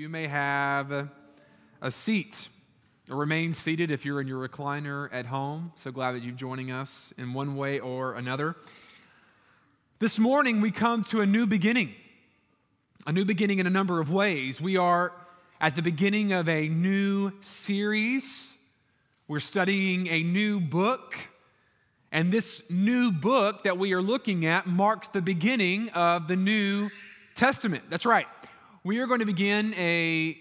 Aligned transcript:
You 0.00 0.08
may 0.08 0.28
have 0.28 1.10
a 1.82 1.90
seat 1.90 2.48
or 3.10 3.16
remain 3.16 3.52
seated 3.52 3.90
if 3.90 4.06
you're 4.06 4.18
in 4.22 4.26
your 4.26 4.48
recliner 4.48 5.10
at 5.12 5.26
home. 5.26 5.72
So 5.76 5.92
glad 5.92 6.12
that 6.12 6.22
you're 6.22 6.32
joining 6.32 6.70
us 6.70 7.12
in 7.18 7.34
one 7.34 7.54
way 7.54 7.80
or 7.80 8.14
another. 8.14 8.56
This 9.98 10.18
morning, 10.18 10.62
we 10.62 10.70
come 10.70 11.04
to 11.04 11.20
a 11.20 11.26
new 11.26 11.46
beginning, 11.46 11.94
a 13.06 13.12
new 13.12 13.26
beginning 13.26 13.58
in 13.58 13.66
a 13.66 13.70
number 13.70 14.00
of 14.00 14.10
ways. 14.10 14.58
We 14.58 14.78
are 14.78 15.12
at 15.60 15.76
the 15.76 15.82
beginning 15.82 16.32
of 16.32 16.48
a 16.48 16.66
new 16.66 17.32
series. 17.42 18.56
We're 19.28 19.38
studying 19.38 20.06
a 20.06 20.22
new 20.22 20.60
book. 20.60 21.14
And 22.10 22.32
this 22.32 22.62
new 22.70 23.12
book 23.12 23.64
that 23.64 23.76
we 23.76 23.92
are 23.92 24.00
looking 24.00 24.46
at 24.46 24.66
marks 24.66 25.08
the 25.08 25.20
beginning 25.20 25.90
of 25.90 26.26
the 26.26 26.36
New 26.36 26.88
Testament. 27.34 27.84
That's 27.90 28.06
right. 28.06 28.26
We 28.82 28.98
are 29.00 29.06
going 29.06 29.20
to 29.20 29.26
begin 29.26 29.74
a 29.74 30.38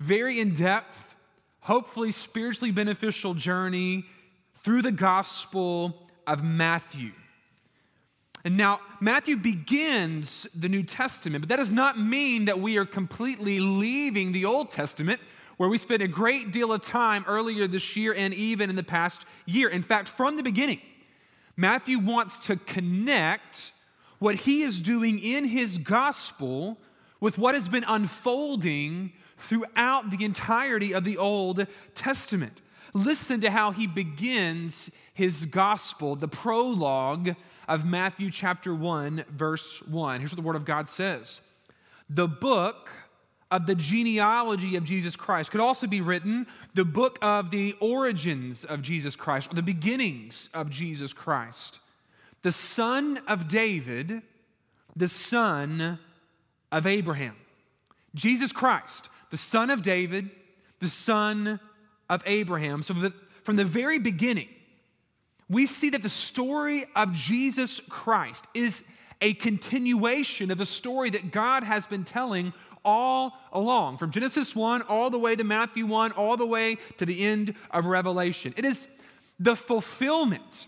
very 0.00 0.40
in 0.40 0.54
depth, 0.54 1.14
hopefully 1.60 2.10
spiritually 2.10 2.72
beneficial 2.72 3.32
journey 3.32 4.06
through 4.64 4.82
the 4.82 4.90
Gospel 4.90 6.08
of 6.26 6.42
Matthew. 6.42 7.12
And 8.44 8.56
now, 8.56 8.80
Matthew 9.00 9.36
begins 9.36 10.48
the 10.52 10.68
New 10.68 10.82
Testament, 10.82 11.42
but 11.42 11.48
that 11.48 11.58
does 11.58 11.70
not 11.70 11.96
mean 11.96 12.46
that 12.46 12.58
we 12.58 12.76
are 12.76 12.84
completely 12.84 13.60
leaving 13.60 14.32
the 14.32 14.46
Old 14.46 14.72
Testament, 14.72 15.20
where 15.56 15.68
we 15.68 15.78
spent 15.78 16.02
a 16.02 16.08
great 16.08 16.50
deal 16.50 16.72
of 16.72 16.82
time 16.82 17.24
earlier 17.28 17.68
this 17.68 17.94
year 17.94 18.12
and 18.12 18.34
even 18.34 18.68
in 18.68 18.74
the 18.74 18.82
past 18.82 19.24
year. 19.46 19.68
In 19.68 19.82
fact, 19.82 20.08
from 20.08 20.36
the 20.36 20.42
beginning, 20.42 20.80
Matthew 21.56 22.00
wants 22.00 22.36
to 22.46 22.56
connect 22.56 23.70
what 24.18 24.34
he 24.34 24.62
is 24.62 24.80
doing 24.80 25.20
in 25.20 25.44
his 25.44 25.78
gospel 25.78 26.78
with 27.20 27.38
what 27.38 27.54
has 27.54 27.68
been 27.68 27.84
unfolding 27.86 29.12
throughout 29.38 30.10
the 30.10 30.24
entirety 30.24 30.92
of 30.92 31.04
the 31.04 31.16
Old 31.16 31.66
Testament. 31.94 32.62
Listen 32.94 33.40
to 33.40 33.50
how 33.50 33.72
he 33.72 33.86
begins 33.86 34.90
his 35.12 35.44
gospel, 35.46 36.16
the 36.16 36.28
prologue 36.28 37.34
of 37.68 37.84
Matthew 37.84 38.30
chapter 38.30 38.74
1, 38.74 39.24
verse 39.30 39.82
1. 39.82 40.20
Here's 40.20 40.32
what 40.32 40.36
the 40.36 40.46
Word 40.46 40.56
of 40.56 40.64
God 40.64 40.88
says 40.88 41.40
The 42.08 42.28
book 42.28 42.90
of 43.50 43.66
the 43.66 43.74
genealogy 43.74 44.76
of 44.76 44.84
Jesus 44.84 45.14
Christ 45.14 45.50
could 45.50 45.60
also 45.60 45.86
be 45.86 46.00
written 46.00 46.46
the 46.74 46.84
book 46.84 47.18
of 47.22 47.50
the 47.50 47.76
origins 47.80 48.64
of 48.64 48.82
Jesus 48.82 49.14
Christ, 49.14 49.52
or 49.52 49.54
the 49.54 49.62
beginnings 49.62 50.48
of 50.52 50.70
Jesus 50.70 51.12
Christ. 51.12 51.78
The 52.42 52.52
son 52.52 53.20
of 53.26 53.48
David, 53.48 54.22
the 54.94 55.08
son 55.08 55.98
of 56.72 56.86
Abraham. 56.86 57.36
Jesus 58.14 58.52
Christ, 58.52 59.08
the 59.30 59.36
son 59.36 59.70
of 59.70 59.82
David, 59.82 60.30
the 60.80 60.88
son 60.88 61.60
of 62.08 62.22
Abraham. 62.26 62.82
So, 62.82 62.94
from 63.42 63.56
the 63.56 63.64
very 63.64 63.98
beginning, 63.98 64.48
we 65.48 65.66
see 65.66 65.90
that 65.90 66.02
the 66.02 66.08
story 66.08 66.86
of 66.96 67.12
Jesus 67.12 67.80
Christ 67.88 68.46
is 68.54 68.84
a 69.20 69.34
continuation 69.34 70.50
of 70.50 70.58
the 70.58 70.66
story 70.66 71.10
that 71.10 71.30
God 71.30 71.62
has 71.62 71.86
been 71.86 72.04
telling 72.04 72.52
all 72.84 73.32
along, 73.52 73.98
from 73.98 74.12
Genesis 74.12 74.54
1 74.54 74.82
all 74.82 75.10
the 75.10 75.18
way 75.18 75.34
to 75.34 75.42
Matthew 75.42 75.86
1, 75.86 76.12
all 76.12 76.36
the 76.36 76.46
way 76.46 76.78
to 76.98 77.06
the 77.06 77.24
end 77.24 77.54
of 77.70 77.84
Revelation. 77.84 78.54
It 78.56 78.64
is 78.64 78.86
the 79.40 79.56
fulfillment, 79.56 80.66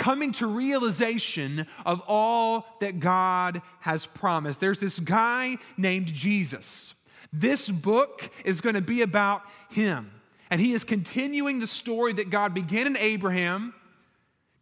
coming 0.00 0.32
to 0.32 0.46
realization 0.46 1.66
of 1.84 2.02
all 2.08 2.66
that 2.80 2.98
God 3.00 3.60
has 3.80 4.06
promised. 4.06 4.58
There's 4.58 4.80
this 4.80 4.98
guy 4.98 5.58
named 5.76 6.06
Jesus. 6.06 6.94
This 7.34 7.68
book 7.68 8.30
is 8.42 8.62
going 8.62 8.76
to 8.76 8.80
be 8.80 9.02
about 9.02 9.42
him. 9.68 10.10
And 10.50 10.58
he 10.58 10.72
is 10.72 10.84
continuing 10.84 11.58
the 11.58 11.66
story 11.66 12.14
that 12.14 12.30
God 12.30 12.54
began 12.54 12.86
in 12.86 12.96
Abraham, 12.96 13.74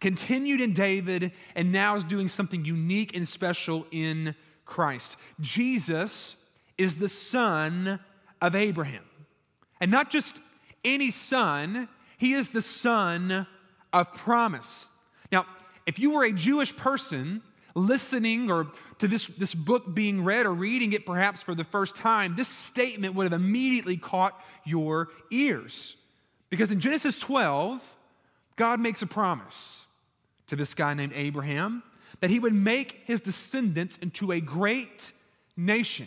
continued 0.00 0.60
in 0.60 0.72
David, 0.72 1.30
and 1.54 1.70
now 1.70 1.94
is 1.94 2.02
doing 2.02 2.26
something 2.26 2.64
unique 2.64 3.16
and 3.16 3.26
special 3.26 3.86
in 3.92 4.34
Christ. 4.66 5.16
Jesus 5.40 6.34
is 6.76 6.96
the 6.96 7.08
son 7.08 8.00
of 8.42 8.56
Abraham. 8.56 9.04
And 9.80 9.92
not 9.92 10.10
just 10.10 10.40
any 10.84 11.12
son, 11.12 11.88
he 12.18 12.32
is 12.32 12.48
the 12.48 12.60
son 12.60 13.46
of 13.92 14.12
promise. 14.14 14.88
Now, 15.30 15.46
if 15.86 15.98
you 15.98 16.12
were 16.12 16.24
a 16.24 16.32
Jewish 16.32 16.74
person 16.76 17.42
listening 17.74 18.50
or 18.50 18.68
to 18.98 19.08
this, 19.08 19.26
this 19.26 19.54
book 19.54 19.94
being 19.94 20.24
read 20.24 20.46
or 20.46 20.52
reading 20.52 20.92
it 20.92 21.06
perhaps 21.06 21.42
for 21.42 21.54
the 21.54 21.64
first 21.64 21.96
time, 21.96 22.34
this 22.36 22.48
statement 22.48 23.14
would 23.14 23.24
have 23.24 23.40
immediately 23.40 23.96
caught 23.96 24.38
your 24.64 25.08
ears. 25.30 25.96
Because 26.50 26.72
in 26.72 26.80
Genesis 26.80 27.18
12, 27.18 27.80
God 28.56 28.80
makes 28.80 29.02
a 29.02 29.06
promise 29.06 29.86
to 30.48 30.56
this 30.56 30.74
guy 30.74 30.94
named 30.94 31.12
Abraham 31.14 31.82
that 32.20 32.30
he 32.30 32.40
would 32.40 32.54
make 32.54 33.02
his 33.04 33.20
descendants 33.20 33.96
into 33.98 34.32
a 34.32 34.40
great 34.40 35.12
nation. 35.56 36.06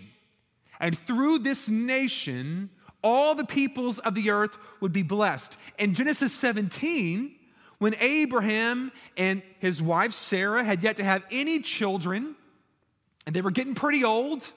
And 0.80 0.98
through 0.98 1.40
this 1.40 1.70
nation, 1.70 2.70
all 3.04 3.36
the 3.36 3.46
peoples 3.46 4.00
of 4.00 4.16
the 4.16 4.32
earth 4.32 4.58
would 4.82 4.92
be 4.92 5.04
blessed. 5.04 5.58
In 5.78 5.96
Genesis 5.96 6.34
17, 6.34 7.34
when 7.82 7.96
Abraham 8.00 8.92
and 9.18 9.42
his 9.58 9.82
wife 9.82 10.14
Sarah 10.14 10.64
had 10.64 10.84
yet 10.84 10.98
to 10.98 11.04
have 11.04 11.24
any 11.32 11.62
children, 11.62 12.36
and 13.26 13.36
they 13.36 13.42
were 13.42 13.50
getting 13.50 13.74
pretty 13.74 14.04
old, 14.04 14.48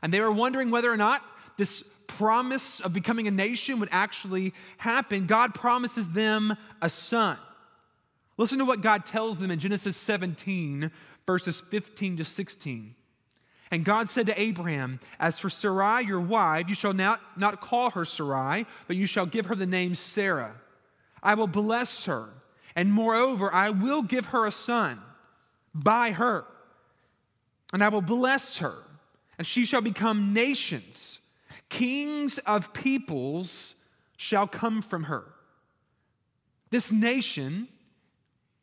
and 0.00 0.10
they 0.10 0.22
were 0.22 0.32
wondering 0.32 0.70
whether 0.70 0.90
or 0.90 0.96
not 0.96 1.22
this 1.58 1.84
promise 2.06 2.80
of 2.80 2.94
becoming 2.94 3.28
a 3.28 3.30
nation 3.30 3.78
would 3.78 3.90
actually 3.92 4.54
happen, 4.78 5.26
God 5.26 5.52
promises 5.52 6.08
them 6.08 6.56
a 6.80 6.88
son. 6.88 7.36
Listen 8.38 8.56
to 8.56 8.64
what 8.64 8.80
God 8.80 9.04
tells 9.04 9.36
them 9.36 9.50
in 9.50 9.58
Genesis 9.58 9.94
17, 9.98 10.90
verses 11.26 11.60
15 11.60 12.16
to 12.16 12.24
16. 12.24 12.94
And 13.70 13.84
God 13.84 14.08
said 14.08 14.24
to 14.24 14.40
Abraham, 14.40 14.98
As 15.20 15.38
for 15.38 15.50
Sarai, 15.50 16.06
your 16.06 16.20
wife, 16.20 16.70
you 16.70 16.74
shall 16.74 16.94
not, 16.94 17.20
not 17.36 17.60
call 17.60 17.90
her 17.90 18.06
Sarai, 18.06 18.64
but 18.86 18.96
you 18.96 19.04
shall 19.04 19.26
give 19.26 19.44
her 19.44 19.54
the 19.54 19.66
name 19.66 19.94
Sarah. 19.94 20.54
I 21.22 21.34
will 21.34 21.46
bless 21.46 22.04
her 22.04 22.30
and 22.74 22.92
moreover, 22.92 23.52
I 23.52 23.70
will 23.70 24.02
give 24.02 24.26
her 24.26 24.46
a 24.46 24.50
son 24.50 25.00
by 25.74 26.12
her, 26.12 26.44
and 27.72 27.82
I 27.82 27.88
will 27.88 28.02
bless 28.02 28.58
her, 28.58 28.76
and 29.38 29.46
she 29.46 29.64
shall 29.64 29.80
become 29.80 30.32
nations. 30.32 31.20
Kings 31.68 32.38
of 32.38 32.72
peoples 32.72 33.74
shall 34.16 34.46
come 34.46 34.82
from 34.82 35.04
her. 35.04 35.24
This 36.70 36.92
nation 36.92 37.68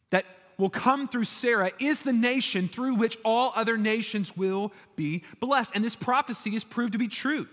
that 0.09 0.25
will 0.57 0.69
come 0.69 1.07
through 1.07 1.25
Sarah 1.25 1.71
is 1.79 2.01
the 2.01 2.13
nation 2.13 2.67
through 2.67 2.95
which 2.95 3.17
all 3.23 3.51
other 3.55 3.77
nations 3.77 4.35
will 4.35 4.71
be 4.95 5.23
blessed. 5.39 5.71
And 5.73 5.83
this 5.83 5.95
prophecy 5.95 6.55
is 6.55 6.63
proved 6.63 6.93
to 6.93 6.99
be 6.99 7.07
true. 7.07 7.47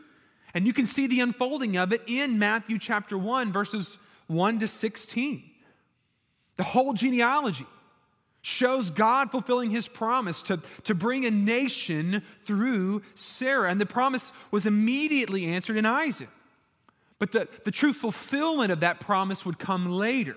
And 0.55 0.67
you 0.67 0.73
can 0.73 0.87
see 0.87 1.06
the 1.06 1.21
unfolding 1.21 1.77
of 1.77 1.93
it 1.93 2.03
in 2.06 2.38
Matthew 2.38 2.78
chapter 2.78 3.19
1, 3.19 3.53
verses 3.53 3.99
1 4.28 4.59
to 4.61 4.69
16. 4.69 5.43
The 6.56 6.65
whole 6.65 6.93
genealogy 6.93 7.67
shows 8.43 8.91
God 8.91 9.31
fulfilling 9.31 9.71
his 9.71 9.89
promise 9.89 10.43
to, 10.44 10.61
to 10.84 10.94
bring 10.94 11.25
a 11.25 11.31
nation 11.31 12.22
through 12.44 13.03
Sarah. 13.17 13.71
And 13.71 13.81
the 13.81 13.87
promise 13.87 14.33
was 14.50 14.67
immediately 14.67 15.47
answered 15.47 15.77
in 15.77 15.84
Isaac. 15.84 16.28
But 17.19 17.33
the, 17.33 17.49
the 17.65 17.71
true 17.71 17.93
fulfillment 17.93 18.71
of 18.71 18.81
that 18.81 19.00
promise 19.00 19.44
would 19.44 19.59
come 19.59 19.91
later, 19.91 20.37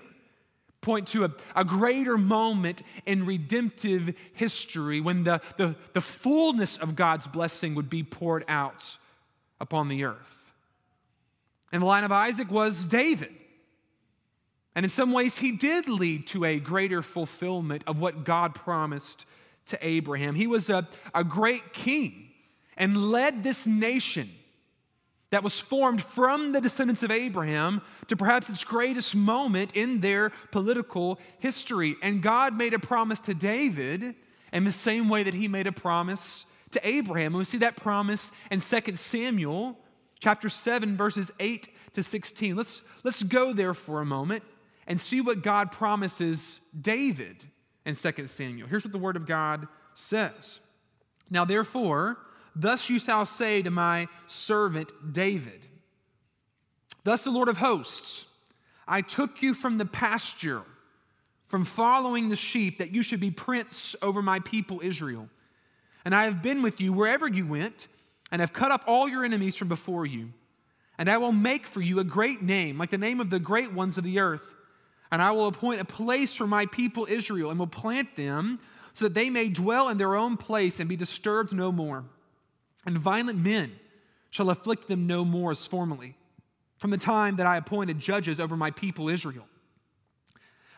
point 0.80 1.06
to 1.08 1.24
a, 1.24 1.30
a 1.54 1.64
greater 1.64 2.18
moment 2.18 2.82
in 3.06 3.26
redemptive 3.26 4.14
history 4.32 5.00
when 5.00 5.24
the, 5.24 5.40
the, 5.56 5.76
the 5.92 6.00
fullness 6.00 6.78
of 6.78 6.96
God's 6.96 7.26
blessing 7.26 7.74
would 7.74 7.90
be 7.90 8.02
poured 8.02 8.44
out 8.48 8.96
upon 9.60 9.88
the 9.88 10.04
earth. 10.04 10.52
And 11.70 11.82
the 11.82 11.86
line 11.86 12.02
of 12.02 12.10
Isaac 12.10 12.50
was 12.50 12.86
David. 12.86 13.30
And 14.74 14.84
in 14.84 14.90
some 14.90 15.12
ways, 15.12 15.38
he 15.38 15.52
did 15.52 15.88
lead 15.88 16.26
to 16.28 16.44
a 16.44 16.60
greater 16.60 17.02
fulfillment 17.02 17.82
of 17.86 17.98
what 17.98 18.24
God 18.24 18.54
promised 18.54 19.26
to 19.66 19.78
Abraham. 19.86 20.34
He 20.34 20.46
was 20.46 20.70
a, 20.70 20.88
a 21.14 21.24
great 21.24 21.72
king 21.72 22.28
and 22.76 23.10
led 23.10 23.42
this 23.42 23.66
nation 23.66 24.30
that 25.30 25.44
was 25.44 25.60
formed 25.60 26.02
from 26.02 26.52
the 26.52 26.60
descendants 26.60 27.02
of 27.02 27.10
Abraham 27.10 27.82
to 28.08 28.16
perhaps 28.16 28.48
its 28.48 28.64
greatest 28.64 29.14
moment 29.14 29.72
in 29.74 30.00
their 30.00 30.30
political 30.50 31.20
history. 31.38 31.96
And 32.02 32.22
God 32.22 32.56
made 32.56 32.74
a 32.74 32.78
promise 32.78 33.20
to 33.20 33.34
David 33.34 34.14
in 34.52 34.64
the 34.64 34.72
same 34.72 35.08
way 35.08 35.22
that 35.22 35.34
he 35.34 35.46
made 35.46 35.68
a 35.68 35.72
promise 35.72 36.46
to 36.72 36.86
Abraham. 36.86 37.32
And 37.32 37.38
we 37.38 37.44
see 37.44 37.58
that 37.58 37.76
promise 37.76 38.32
in 38.50 38.60
2 38.60 38.96
Samuel 38.96 39.78
chapter 40.18 40.48
7 40.48 40.96
verses 40.96 41.30
8 41.38 41.68
to 41.92 42.02
16. 42.02 42.56
Let's, 42.56 42.82
let's 43.04 43.22
go 43.22 43.52
there 43.52 43.74
for 43.74 44.00
a 44.00 44.04
moment 44.04 44.42
and 44.86 45.00
see 45.00 45.20
what 45.20 45.42
God 45.42 45.72
promises 45.72 46.60
David 46.78 47.44
in 47.84 47.94
2 47.94 48.26
Samuel. 48.26 48.68
Here's 48.68 48.84
what 48.84 48.92
the 48.92 48.98
Word 48.98 49.16
of 49.16 49.26
God 49.26 49.68
says 49.94 50.60
Now, 51.30 51.44
therefore, 51.44 52.18
Thus 52.54 52.90
you 52.90 52.98
shall 52.98 53.26
say 53.26 53.62
to 53.62 53.70
my 53.70 54.08
servant 54.26 54.92
David 55.12 55.66
Thus 57.04 57.22
the 57.22 57.30
Lord 57.30 57.48
of 57.48 57.56
hosts, 57.56 58.26
I 58.86 59.00
took 59.00 59.40
you 59.40 59.54
from 59.54 59.78
the 59.78 59.86
pasture, 59.86 60.62
from 61.48 61.64
following 61.64 62.28
the 62.28 62.36
sheep, 62.36 62.78
that 62.78 62.90
you 62.90 63.02
should 63.02 63.20
be 63.20 63.30
prince 63.30 63.96
over 64.02 64.20
my 64.20 64.40
people 64.40 64.80
Israel. 64.82 65.28
And 66.04 66.14
I 66.14 66.24
have 66.24 66.42
been 66.42 66.60
with 66.60 66.80
you 66.80 66.92
wherever 66.92 67.26
you 67.26 67.46
went, 67.46 67.86
and 68.30 68.40
have 68.40 68.52
cut 68.52 68.70
off 68.70 68.82
all 68.86 69.08
your 69.08 69.24
enemies 69.24 69.56
from 69.56 69.68
before 69.68 70.04
you. 70.04 70.32
And 70.98 71.08
I 71.08 71.16
will 71.16 71.32
make 71.32 71.66
for 71.66 71.80
you 71.80 71.98
a 72.00 72.04
great 72.04 72.42
name, 72.42 72.78
like 72.78 72.90
the 72.90 72.98
name 72.98 73.20
of 73.20 73.30
the 73.30 73.38
great 73.40 73.72
ones 73.72 73.96
of 73.96 74.04
the 74.04 74.18
earth. 74.18 74.54
And 75.12 75.20
I 75.20 75.32
will 75.32 75.46
appoint 75.46 75.80
a 75.80 75.84
place 75.84 76.34
for 76.34 76.46
my 76.46 76.66
people 76.66 77.06
Israel, 77.08 77.50
and 77.50 77.58
will 77.58 77.66
plant 77.66 78.16
them 78.16 78.60
so 78.92 79.04
that 79.06 79.14
they 79.14 79.30
may 79.30 79.48
dwell 79.48 79.88
in 79.88 79.98
their 79.98 80.14
own 80.14 80.36
place 80.36 80.80
and 80.80 80.88
be 80.88 80.96
disturbed 80.96 81.52
no 81.52 81.72
more. 81.72 82.04
And 82.86 82.98
violent 82.98 83.38
men 83.38 83.72
shall 84.30 84.50
afflict 84.50 84.88
them 84.88 85.06
no 85.06 85.24
more 85.24 85.50
as 85.50 85.66
formerly, 85.66 86.16
from 86.78 86.90
the 86.90 86.98
time 86.98 87.36
that 87.36 87.46
I 87.46 87.56
appointed 87.56 87.98
judges 87.98 88.38
over 88.40 88.56
my 88.56 88.70
people 88.70 89.08
Israel. 89.08 89.46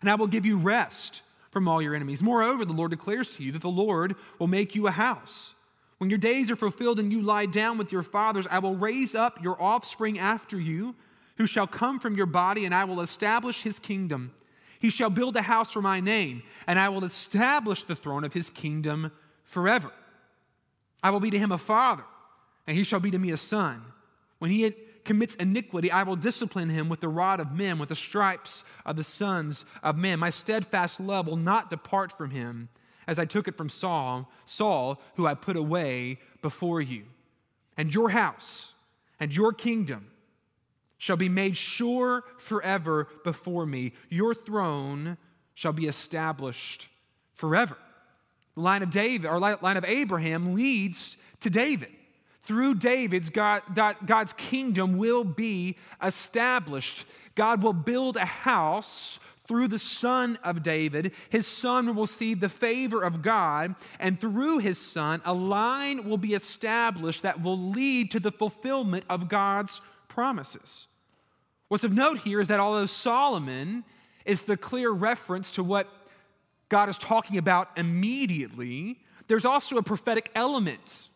And 0.00 0.10
I 0.10 0.14
will 0.14 0.26
give 0.26 0.46
you 0.46 0.56
rest 0.56 1.22
from 1.50 1.68
all 1.68 1.82
your 1.82 1.94
enemies. 1.94 2.22
Moreover, 2.22 2.64
the 2.64 2.72
Lord 2.72 2.90
declares 2.90 3.36
to 3.36 3.44
you 3.44 3.52
that 3.52 3.62
the 3.62 3.68
Lord 3.68 4.16
will 4.38 4.46
make 4.46 4.74
you 4.74 4.86
a 4.86 4.90
house. 4.90 5.54
When 5.98 6.10
your 6.10 6.18
days 6.18 6.50
are 6.50 6.56
fulfilled 6.56 6.98
and 6.98 7.12
you 7.12 7.22
lie 7.22 7.46
down 7.46 7.78
with 7.78 7.92
your 7.92 8.02
fathers, 8.02 8.46
I 8.50 8.58
will 8.58 8.74
raise 8.74 9.14
up 9.14 9.42
your 9.42 9.60
offspring 9.62 10.18
after 10.18 10.58
you, 10.58 10.96
who 11.42 11.46
shall 11.48 11.66
come 11.66 11.98
from 11.98 12.14
your 12.14 12.26
body, 12.26 12.64
and 12.64 12.72
I 12.72 12.84
will 12.84 13.00
establish 13.00 13.62
his 13.62 13.80
kingdom. 13.80 14.32
He 14.78 14.90
shall 14.90 15.10
build 15.10 15.36
a 15.36 15.42
house 15.42 15.72
for 15.72 15.82
my 15.82 15.98
name, 15.98 16.44
and 16.68 16.78
I 16.78 16.88
will 16.88 17.02
establish 17.02 17.82
the 17.82 17.96
throne 17.96 18.22
of 18.22 18.32
his 18.32 18.48
kingdom 18.48 19.10
forever. 19.42 19.90
I 21.02 21.10
will 21.10 21.18
be 21.18 21.30
to 21.30 21.38
him 21.40 21.50
a 21.50 21.58
father, 21.58 22.04
and 22.64 22.76
he 22.76 22.84
shall 22.84 23.00
be 23.00 23.10
to 23.10 23.18
me 23.18 23.32
a 23.32 23.36
son. 23.36 23.82
When 24.38 24.52
he 24.52 24.72
commits 25.04 25.34
iniquity, 25.34 25.90
I 25.90 26.04
will 26.04 26.14
discipline 26.14 26.68
him 26.68 26.88
with 26.88 27.00
the 27.00 27.08
rod 27.08 27.40
of 27.40 27.50
men, 27.50 27.80
with 27.80 27.88
the 27.88 27.96
stripes 27.96 28.62
of 28.86 28.94
the 28.94 29.02
sons 29.02 29.64
of 29.82 29.96
men. 29.96 30.20
My 30.20 30.30
steadfast 30.30 31.00
love 31.00 31.26
will 31.26 31.36
not 31.36 31.70
depart 31.70 32.16
from 32.16 32.30
him, 32.30 32.68
as 33.08 33.18
I 33.18 33.24
took 33.24 33.48
it 33.48 33.56
from 33.56 33.68
Saul, 33.68 34.30
Saul, 34.46 35.02
who 35.16 35.26
I 35.26 35.34
put 35.34 35.56
away 35.56 36.20
before 36.40 36.80
you. 36.80 37.02
And 37.76 37.92
your 37.92 38.10
house 38.10 38.74
and 39.18 39.34
your 39.34 39.52
kingdom 39.52 40.06
shall 41.02 41.16
be 41.16 41.28
made 41.28 41.56
sure 41.56 42.22
forever 42.38 43.08
before 43.24 43.66
me. 43.66 43.92
Your 44.08 44.36
throne 44.36 45.16
shall 45.52 45.72
be 45.72 45.88
established 45.88 46.86
forever. 47.34 47.76
The 48.54 48.60
line 48.60 48.84
of 48.84 48.90
David, 48.90 49.28
or 49.28 49.40
line 49.40 49.76
of 49.76 49.84
Abraham, 49.84 50.54
leads 50.54 51.16
to 51.40 51.50
David. 51.50 51.88
Through 52.44 52.76
David's 52.76 53.30
God, 53.30 53.62
God's 53.74 54.32
kingdom 54.34 54.96
will 54.96 55.24
be 55.24 55.76
established. 56.00 57.04
God 57.34 57.64
will 57.64 57.72
build 57.72 58.16
a 58.16 58.24
house 58.24 59.18
through 59.48 59.66
the 59.66 59.80
son 59.80 60.38
of 60.44 60.62
David. 60.62 61.14
His 61.30 61.48
son 61.48 61.88
will 61.88 62.02
receive 62.02 62.38
the 62.38 62.48
favor 62.48 63.02
of 63.02 63.22
God, 63.22 63.74
and 63.98 64.20
through 64.20 64.58
his 64.58 64.78
son, 64.78 65.20
a 65.24 65.34
line 65.34 66.08
will 66.08 66.16
be 66.16 66.34
established 66.34 67.24
that 67.24 67.42
will 67.42 67.58
lead 67.58 68.12
to 68.12 68.20
the 68.20 68.30
fulfillment 68.30 69.04
of 69.10 69.28
God's 69.28 69.80
promises. 70.06 70.86
What's 71.72 71.84
of 71.84 71.92
note 71.94 72.18
here 72.18 72.38
is 72.38 72.48
that 72.48 72.60
although 72.60 72.84
Solomon 72.84 73.84
is 74.26 74.42
the 74.42 74.58
clear 74.58 74.90
reference 74.90 75.50
to 75.52 75.64
what 75.64 75.88
God 76.68 76.90
is 76.90 76.98
talking 76.98 77.38
about 77.38 77.70
immediately, 77.78 79.00
there's 79.26 79.46
also 79.46 79.78
a 79.78 79.82
prophetic 79.82 80.30
element 80.34 81.08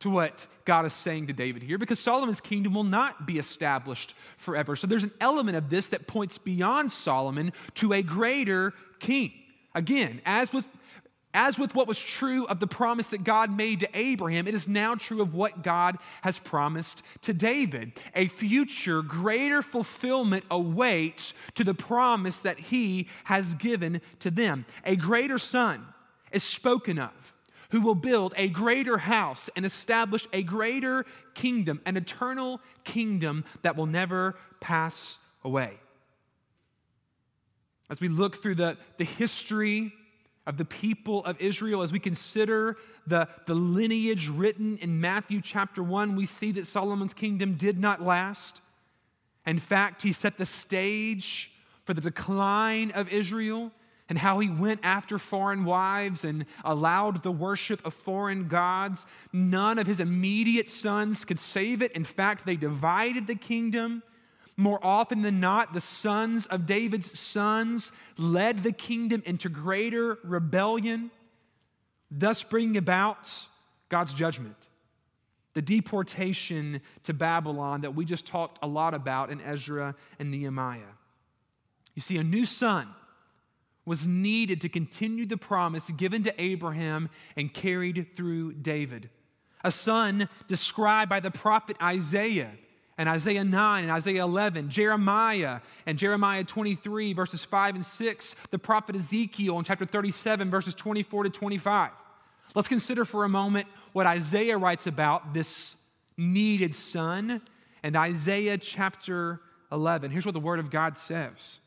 to 0.00 0.08
what 0.08 0.46
God 0.64 0.86
is 0.86 0.94
saying 0.94 1.26
to 1.26 1.34
David 1.34 1.62
here 1.62 1.76
because 1.76 2.00
Solomon's 2.00 2.40
kingdom 2.40 2.72
will 2.72 2.84
not 2.84 3.26
be 3.26 3.38
established 3.38 4.14
forever. 4.38 4.76
So 4.76 4.86
there's 4.86 5.04
an 5.04 5.12
element 5.20 5.58
of 5.58 5.68
this 5.68 5.88
that 5.88 6.06
points 6.06 6.38
beyond 6.38 6.90
Solomon 6.90 7.52
to 7.74 7.92
a 7.92 8.00
greater 8.00 8.72
king. 9.00 9.34
Again, 9.74 10.22
as 10.24 10.54
with 10.54 10.64
as 11.38 11.56
with 11.56 11.72
what 11.72 11.86
was 11.86 12.00
true 12.00 12.46
of 12.46 12.58
the 12.58 12.66
promise 12.66 13.06
that 13.08 13.22
God 13.22 13.56
made 13.56 13.78
to 13.78 13.88
Abraham, 13.94 14.48
it 14.48 14.56
is 14.56 14.66
now 14.66 14.96
true 14.96 15.22
of 15.22 15.34
what 15.34 15.62
God 15.62 15.96
has 16.22 16.40
promised 16.40 17.00
to 17.22 17.32
David. 17.32 17.92
A 18.16 18.26
future 18.26 19.02
greater 19.02 19.62
fulfillment 19.62 20.44
awaits 20.50 21.34
to 21.54 21.62
the 21.62 21.74
promise 21.74 22.40
that 22.40 22.58
he 22.58 23.06
has 23.22 23.54
given 23.54 24.00
to 24.18 24.32
them. 24.32 24.66
A 24.84 24.96
greater 24.96 25.38
son 25.38 25.86
is 26.32 26.42
spoken 26.42 26.98
of 26.98 27.12
who 27.70 27.82
will 27.82 27.94
build 27.94 28.34
a 28.36 28.48
greater 28.48 28.98
house 28.98 29.48
and 29.54 29.64
establish 29.64 30.26
a 30.32 30.42
greater 30.42 31.06
kingdom, 31.34 31.80
an 31.86 31.96
eternal 31.96 32.60
kingdom 32.82 33.44
that 33.62 33.76
will 33.76 33.86
never 33.86 34.34
pass 34.58 35.18
away. 35.44 35.78
As 37.88 38.00
we 38.00 38.08
look 38.08 38.42
through 38.42 38.56
the, 38.56 38.76
the 38.96 39.04
history 39.04 39.92
of 40.48 40.56
the 40.56 40.64
people 40.64 41.22
of 41.26 41.38
Israel, 41.40 41.82
as 41.82 41.92
we 41.92 42.00
consider 42.00 42.78
the, 43.06 43.28
the 43.44 43.54
lineage 43.54 44.28
written 44.28 44.78
in 44.78 44.98
Matthew 44.98 45.42
chapter 45.42 45.82
1, 45.82 46.16
we 46.16 46.24
see 46.24 46.52
that 46.52 46.66
Solomon's 46.66 47.12
kingdom 47.12 47.54
did 47.54 47.78
not 47.78 48.02
last. 48.02 48.62
In 49.46 49.58
fact, 49.58 50.00
he 50.00 50.12
set 50.14 50.38
the 50.38 50.46
stage 50.46 51.52
for 51.84 51.92
the 51.92 52.00
decline 52.00 52.90
of 52.92 53.10
Israel 53.10 53.72
and 54.08 54.18
how 54.18 54.38
he 54.38 54.48
went 54.48 54.80
after 54.82 55.18
foreign 55.18 55.66
wives 55.66 56.24
and 56.24 56.46
allowed 56.64 57.22
the 57.22 57.30
worship 57.30 57.84
of 57.84 57.92
foreign 57.92 58.48
gods. 58.48 59.04
None 59.34 59.78
of 59.78 59.86
his 59.86 60.00
immediate 60.00 60.66
sons 60.66 61.26
could 61.26 61.38
save 61.38 61.82
it. 61.82 61.92
In 61.92 62.04
fact, 62.04 62.46
they 62.46 62.56
divided 62.56 63.26
the 63.26 63.34
kingdom. 63.34 64.02
More 64.60 64.80
often 64.82 65.22
than 65.22 65.38
not, 65.38 65.72
the 65.72 65.80
sons 65.80 66.46
of 66.46 66.66
David's 66.66 67.16
sons 67.16 67.92
led 68.16 68.64
the 68.64 68.72
kingdom 68.72 69.22
into 69.24 69.48
greater 69.48 70.18
rebellion, 70.24 71.12
thus 72.10 72.42
bringing 72.42 72.76
about 72.76 73.30
God's 73.88 74.12
judgment. 74.12 74.56
The 75.54 75.62
deportation 75.62 76.80
to 77.04 77.14
Babylon 77.14 77.82
that 77.82 77.94
we 77.94 78.04
just 78.04 78.26
talked 78.26 78.58
a 78.60 78.66
lot 78.66 78.94
about 78.94 79.30
in 79.30 79.40
Ezra 79.40 79.94
and 80.18 80.32
Nehemiah. 80.32 80.80
You 81.94 82.02
see, 82.02 82.18
a 82.18 82.24
new 82.24 82.44
son 82.44 82.88
was 83.84 84.08
needed 84.08 84.60
to 84.62 84.68
continue 84.68 85.24
the 85.24 85.36
promise 85.36 85.88
given 85.90 86.24
to 86.24 86.42
Abraham 86.42 87.10
and 87.36 87.54
carried 87.54 88.08
through 88.16 88.54
David. 88.54 89.08
A 89.62 89.70
son 89.70 90.28
described 90.48 91.08
by 91.08 91.20
the 91.20 91.30
prophet 91.30 91.76
Isaiah 91.80 92.50
and 92.98 93.08
Isaiah 93.08 93.44
9 93.44 93.84
and 93.84 93.92
Isaiah 93.92 94.24
11, 94.24 94.68
Jeremiah 94.68 95.60
and 95.86 95.96
Jeremiah 95.96 96.44
23, 96.44 97.12
verses 97.12 97.44
5 97.44 97.76
and 97.76 97.86
6, 97.86 98.34
the 98.50 98.58
prophet 98.58 98.96
Ezekiel 98.96 99.58
in 99.58 99.64
chapter 99.64 99.84
37, 99.84 100.50
verses 100.50 100.74
24 100.74 101.24
to 101.24 101.30
25. 101.30 101.92
Let's 102.54 102.68
consider 102.68 103.04
for 103.04 103.24
a 103.24 103.28
moment 103.28 103.68
what 103.92 104.06
Isaiah 104.06 104.58
writes 104.58 104.86
about 104.86 105.32
this 105.32 105.76
needed 106.16 106.74
son 106.74 107.40
and 107.82 107.96
Isaiah 107.96 108.58
chapter 108.58 109.40
11. 109.70 110.10
Here's 110.10 110.26
what 110.26 110.34
the 110.34 110.40
word 110.40 110.58
of 110.58 110.70
God 110.70 110.98
says 110.98 111.60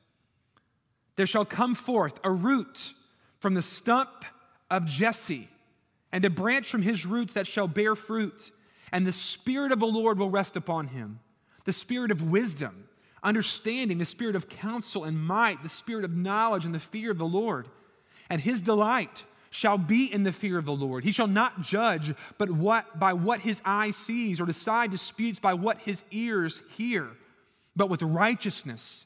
there 1.16 1.26
shall 1.26 1.46
come 1.46 1.76
forth 1.76 2.20
a 2.24 2.32
root 2.32 2.94
from 3.40 3.54
the 3.54 3.62
stump 3.62 4.26
of 4.70 4.86
Jesse, 4.86 5.50
and 6.12 6.24
a 6.26 6.30
branch 6.30 6.70
from 6.70 6.82
his 6.82 7.06
roots 7.06 7.34
that 7.34 7.48
shall 7.48 7.68
bear 7.68 7.96
fruit. 7.96 8.52
And 8.92 9.08
the 9.08 9.12
Spirit 9.12 9.72
of 9.72 9.80
the 9.80 9.88
Lord 9.88 10.18
will 10.18 10.30
rest 10.30 10.58
upon 10.58 10.88
him 10.88 11.20
the 11.64 11.74
Spirit 11.74 12.12
of 12.12 12.24
wisdom, 12.24 12.88
understanding, 13.24 14.00
the 14.00 14.06
Spirit 14.06 14.36
of 14.36 14.50
counsel 14.50 15.04
and 15.04 15.24
might, 15.24 15.62
the 15.64 15.70
Spirit 15.70 16.04
of 16.04 16.16
knowledge 16.16 16.66
and 16.66 16.74
the 16.74 16.80
fear 16.80 17.12
of 17.12 17.18
the 17.18 17.26
Lord. 17.26 17.68
And 18.30 18.42
his 18.42 18.62
delight 18.62 19.24
shall 19.52 19.78
be 19.78 20.12
in 20.12 20.24
the 20.24 20.32
fear 20.32 20.58
of 20.58 20.66
the 20.66 20.72
Lord. 20.72 21.04
He 21.04 21.12
shall 21.12 21.28
not 21.28 21.62
judge 21.62 22.16
but 22.38 22.50
what 22.50 23.00
by 23.00 23.14
what 23.14 23.42
his 23.42 23.62
eye 23.66 23.92
sees 23.92 24.42
or 24.42 24.46
decide 24.46 24.92
disputes 24.92 25.40
by 25.40 25.54
what 25.54 25.80
his 25.80 26.04
ears 26.10 26.64
hear, 26.78 27.10
but 27.76 27.90
with 27.90 28.02
righteousness 28.02 29.06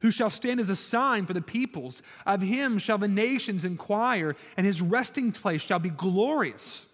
who 0.00 0.10
shall 0.10 0.30
stand 0.30 0.60
as 0.60 0.70
a 0.70 0.76
sign 0.76 1.26
for 1.26 1.34
the 1.34 1.42
peoples, 1.42 2.02
of 2.26 2.40
him 2.40 2.78
shall 2.78 2.98
the 2.98 3.08
nations 3.08 3.64
inquire, 3.64 4.34
and 4.56 4.66
his 4.66 4.80
resting 4.80 5.32
place 5.32 5.62
shall 5.62 5.78
be 5.78 5.90
glorious. 5.90 6.86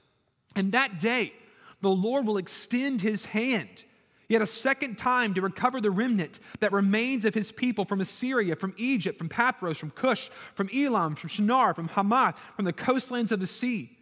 And 0.55 0.73
that 0.73 0.99
day, 0.99 1.33
the 1.81 1.91
Lord 1.91 2.27
will 2.27 2.37
extend 2.37 3.01
his 3.01 3.27
hand 3.27 3.85
yet 4.29 4.43
a 4.43 4.47
second 4.47 4.99
time 4.99 5.35
to 5.35 5.41
recover 5.41 5.81
the 5.81 5.91
remnant 5.91 6.41
that 6.59 6.73
remains 6.73 7.25
of 7.25 7.35
his 7.35 7.53
people 7.53 7.85
from 7.85 8.01
Assyria, 8.01 8.57
from 8.57 8.75
Egypt, 8.77 9.19
from 9.19 9.29
Pathros, 9.29 9.77
from 9.77 9.91
Cush, 9.91 10.31
from 10.55 10.69
Elam, 10.75 11.15
from 11.15 11.29
Shinar, 11.29 11.75
from 11.75 11.89
Hamath, 11.89 12.39
from 12.57 12.65
the 12.65 12.73
coastlands 12.73 13.31
of 13.31 13.39
the 13.39 13.47
sea. 13.47 13.97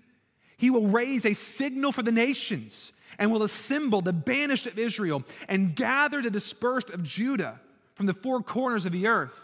He 0.56 0.70
will 0.70 0.86
raise 0.86 1.26
a 1.26 1.34
signal 1.34 1.92
for 1.92 2.02
the 2.02 2.12
nations 2.12 2.92
and 3.18 3.30
will 3.30 3.42
assemble 3.42 4.00
the 4.00 4.12
banished 4.12 4.66
of 4.66 4.78
Israel 4.78 5.24
and 5.48 5.76
gather 5.76 6.22
the 6.22 6.30
dispersed 6.30 6.90
of 6.90 7.02
Judah 7.02 7.60
from 7.94 8.06
the 8.06 8.12
four 8.12 8.42
corners 8.42 8.86
of 8.86 8.92
the 8.92 9.06
earth. 9.06 9.40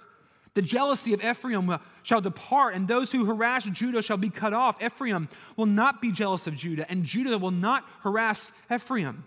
The 0.55 0.63
jealousy 0.63 1.15
of 1.15 1.25
Ephraim 1.25 1.71
uh, 1.71 1.79
shall 2.03 2.21
depart, 2.21 2.75
and 2.75 2.89
those 2.89 3.13
who 3.13 3.25
harass 3.25 3.65
Judah 3.65 4.03
shall 4.03 4.17
be 4.17 4.31
cut 4.31 4.53
off. 4.53 4.83
Ephraim 4.83 5.29
will 5.57 5.67
not 5.67 6.03
be 6.03 6.11
jealous 6.11 6.47
of 6.47 6.57
Judah, 6.57 6.91
and 6.91 7.05
Judah 7.05 7.39
will 7.39 7.53
not 7.53 7.85
harass 8.01 8.51
Ephraim. 8.73 9.25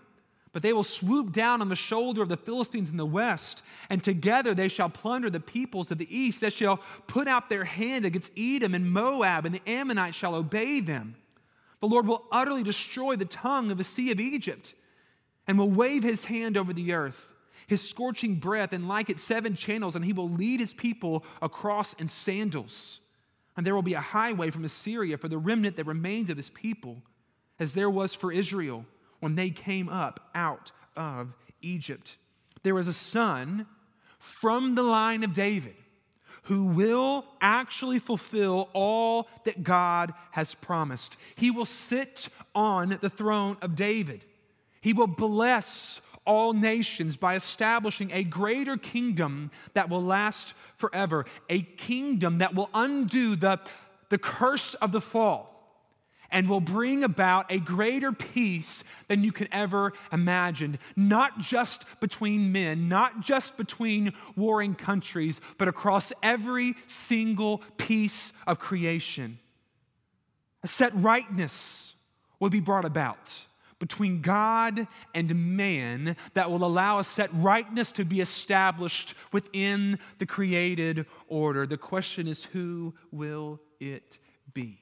But 0.52 0.62
they 0.62 0.74
will 0.74 0.84
swoop 0.84 1.32
down 1.32 1.62
on 1.62 1.70
the 1.70 1.76
shoulder 1.76 2.22
of 2.22 2.30
the 2.30 2.38
Philistines 2.38 2.90
in 2.90 2.98
the 2.98 3.06
west, 3.06 3.64
and 3.90 4.04
together 4.04 4.54
they 4.54 4.68
shall 4.68 4.90
plunder 4.90 5.30
the 5.30 5.40
peoples 5.40 5.90
of 5.92 5.98
the 5.98 6.16
east. 6.16 6.42
They 6.42 6.50
shall 6.50 6.82
put 7.08 7.28
out 7.28 7.50
their 7.50 7.64
hand 7.64 8.06
against 8.06 8.32
Edom 8.38 8.76
and 8.76 8.92
Moab, 8.92 9.46
and 9.46 9.56
the 9.56 9.68
Ammonites 9.68 10.18
shall 10.18 10.36
obey 10.36 10.82
them. 10.82 11.16
The 11.80 11.88
Lord 11.88 12.06
will 12.06 12.24
utterly 12.32 12.64
destroy 12.64 13.16
the 13.16 13.26
tongue 13.26 13.72
of 13.72 13.78
the 13.78 13.84
sea 13.84 14.12
of 14.12 14.20
Egypt, 14.20 14.76
and 15.48 15.58
will 15.58 15.72
wave 15.72 16.04
his 16.04 16.26
hand 16.26 16.56
over 16.56 16.72
the 16.72 16.94
earth, 16.94 17.30
his 17.68 17.88
scorching 17.88 18.36
breath, 18.36 18.74
and 18.74 18.88
like 18.88 19.10
it 19.10 19.20
seven 19.20 19.56
channels, 19.56 19.96
and 19.96 20.04
he 20.04 20.14
will 20.14 20.30
lead 20.30 20.60
his 20.60 20.74
people 20.74 21.24
across 21.42 21.94
in 21.94 22.08
sandals. 22.08 23.00
And 23.56 23.66
there 23.66 23.76
will 23.76 23.82
be 23.82 23.94
a 23.94 24.02
highway 24.02 24.50
from 24.50 24.66
Assyria 24.66 25.18
for 25.18 25.28
the 25.28 25.38
remnant 25.38 25.76
that 25.78 25.86
remains 25.86 26.30
of 26.30 26.38
his 26.38 26.50
people, 26.50 27.04
as 27.60 27.74
there 27.74 27.90
was 27.90 28.16
for 28.16 28.32
Israel 28.32 28.86
when 29.20 29.36
they 29.36 29.50
came 29.50 29.90
up 29.90 30.30
out 30.34 30.72
of 30.96 31.34
Egypt. 31.62 32.18
There 32.64 32.80
is 32.80 32.88
a 32.88 32.94
son 32.94 33.68
from 34.20 34.76
the 34.76 34.84
line 34.84 35.24
of 35.24 35.34
David 35.34 35.76
who 36.44 36.66
will 36.66 37.26
actually 37.40 38.00
fulfill 38.00 38.70
all 38.74 39.30
that 39.46 39.64
God 39.64 40.14
has 40.32 40.56
promised. 40.56 41.16
He 41.36 41.52
will 41.52 41.66
sit 41.66 42.28
on 42.54 42.98
the 43.02 43.10
throne 43.10 43.56
of 43.62 43.76
David. 43.76 44.26
He 44.82 44.92
will 44.92 45.08
bless 45.08 46.02
all 46.26 46.54
nations 46.54 47.18
by 47.18 47.36
establishing 47.36 48.12
a 48.12 48.24
greater 48.24 48.78
kingdom 48.78 49.52
that 49.74 49.90
will 49.90 50.04
last 50.04 50.54
forever, 50.78 51.26
a 51.50 51.62
kingdom 51.62 52.40
that 52.40 52.56
will 52.56 52.70
undo 52.74 53.36
the, 53.36 53.60
the 54.10 54.18
curse 54.18 54.74
of 54.76 54.92
the 54.92 55.02
fall 55.02 55.54
and 56.34 56.50
will 56.50 56.60
bring 56.60 57.04
about 57.04 57.50
a 57.52 57.60
greater 57.60 58.12
peace 58.12 58.84
than 59.08 59.24
you 59.24 59.32
can 59.32 59.48
ever 59.52 59.94
imagine, 60.12 60.80
not 60.96 61.40
just 61.40 61.86
between 62.00 62.52
men, 62.52 62.90
not 62.90 63.22
just 63.22 63.56
between 63.56 64.12
warring 64.36 64.74
countries, 64.74 65.40
but 65.60 65.68
across 65.68 66.12
every 66.24 66.74
single 66.88 67.60
piece 67.78 68.34
of 68.48 68.60
creation. 68.60 69.38
A 70.64 70.68
set 70.68 70.92
rightness 70.96 71.94
will 72.40 72.50
be 72.50 72.60
brought 72.60 72.86
about 72.86 73.46
between 73.84 74.22
God 74.22 74.88
and 75.14 75.58
man 75.58 76.16
that 76.36 76.50
will 76.50 76.64
allow 76.64 77.00
a 77.00 77.04
set 77.04 77.30
rightness 77.34 77.92
to 77.92 78.06
be 78.06 78.22
established 78.22 79.14
within 79.34 80.00
the 80.20 80.26
created 80.26 81.06
order. 81.28 81.68
The 81.68 81.76
question 81.76 82.30
is 82.30 82.46
who 82.46 82.94
will 83.12 83.60
it 83.82 84.20
be? 84.54 84.80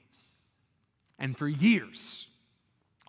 And 1.17 1.35
for 1.35 1.47
years, 1.47 2.27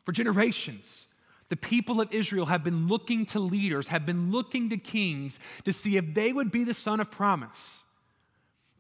for 0.07 0.13
generations, 0.13 1.09
the 1.51 1.57
people 1.57 2.01
of 2.01 2.11
Israel 2.11 2.47
have 2.47 2.65
been 2.65 2.89
looking 2.89 3.27
to 3.27 3.39
leaders, 3.39 3.89
have 3.89 4.07
been 4.07 4.33
looking 4.33 4.71
to 4.71 4.79
kings 4.79 5.39
to 5.65 5.75
see 5.75 5.99
if 5.99 6.15
they 6.15 6.33
would 6.33 6.51
be 6.51 6.65
the 6.65 6.73
son 6.73 7.01
of 7.01 7.11
promise. 7.11 7.83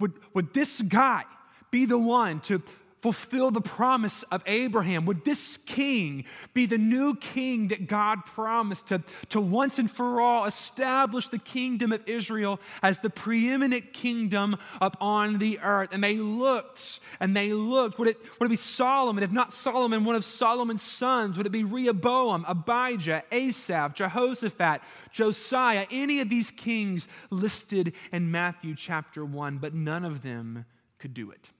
Would, 0.00 0.14
would 0.32 0.54
this 0.54 0.80
guy 0.80 1.24
be 1.70 1.84
the 1.84 1.98
one 1.98 2.40
to 2.40 2.62
fulfill 3.02 3.50
the 3.50 3.60
promise 3.60 4.22
of 4.24 4.44
Abraham? 4.46 5.04
Would 5.06 5.24
this 5.24 5.56
king 5.56 6.24
be 6.54 6.66
the 6.66 6.78
new 6.78 7.16
king 7.16 7.68
that 7.68 7.88
God 7.88 8.24
promised 8.24 8.88
to, 8.88 9.02
to 9.30 9.40
once 9.40 9.80
and 9.80 9.90
for 9.90 10.20
all 10.20 10.44
establish 10.44 11.28
the 11.28 11.38
kingdom 11.38 11.90
of 11.90 12.00
Israel 12.06 12.60
as 12.80 13.00
the 13.00 13.10
preeminent 13.10 13.92
kingdom 13.92 14.56
upon 14.80 15.38
the 15.38 15.58
earth? 15.60 15.88
And 15.90 16.02
they 16.02 16.16
looked 16.16 17.00
and 17.18 17.36
they 17.36 17.52
looked. 17.52 17.98
Would 17.98 18.08
it, 18.08 18.18
would 18.38 18.46
it 18.46 18.50
be 18.50 18.56
Solomon? 18.56 19.24
If 19.24 19.32
not 19.32 19.52
Solomon, 19.52 20.04
one 20.04 20.14
of 20.14 20.24
Solomon's 20.24 20.82
sons, 20.82 21.36
would 21.36 21.46
it 21.46 21.50
be 21.50 21.64
Rehoboam, 21.64 22.44
Abijah, 22.46 23.24
Asaph, 23.32 23.94
Jehoshaphat, 23.94 24.80
Josiah? 25.10 25.86
Any 25.90 26.20
of 26.20 26.28
these 26.28 26.52
kings 26.52 27.08
listed 27.30 27.94
in 28.12 28.30
Matthew 28.30 28.76
chapter 28.76 29.24
1, 29.24 29.58
but 29.58 29.74
none 29.74 30.04
of 30.04 30.22
them 30.22 30.66
could 31.00 31.14
do 31.14 31.32
it. 31.32 31.50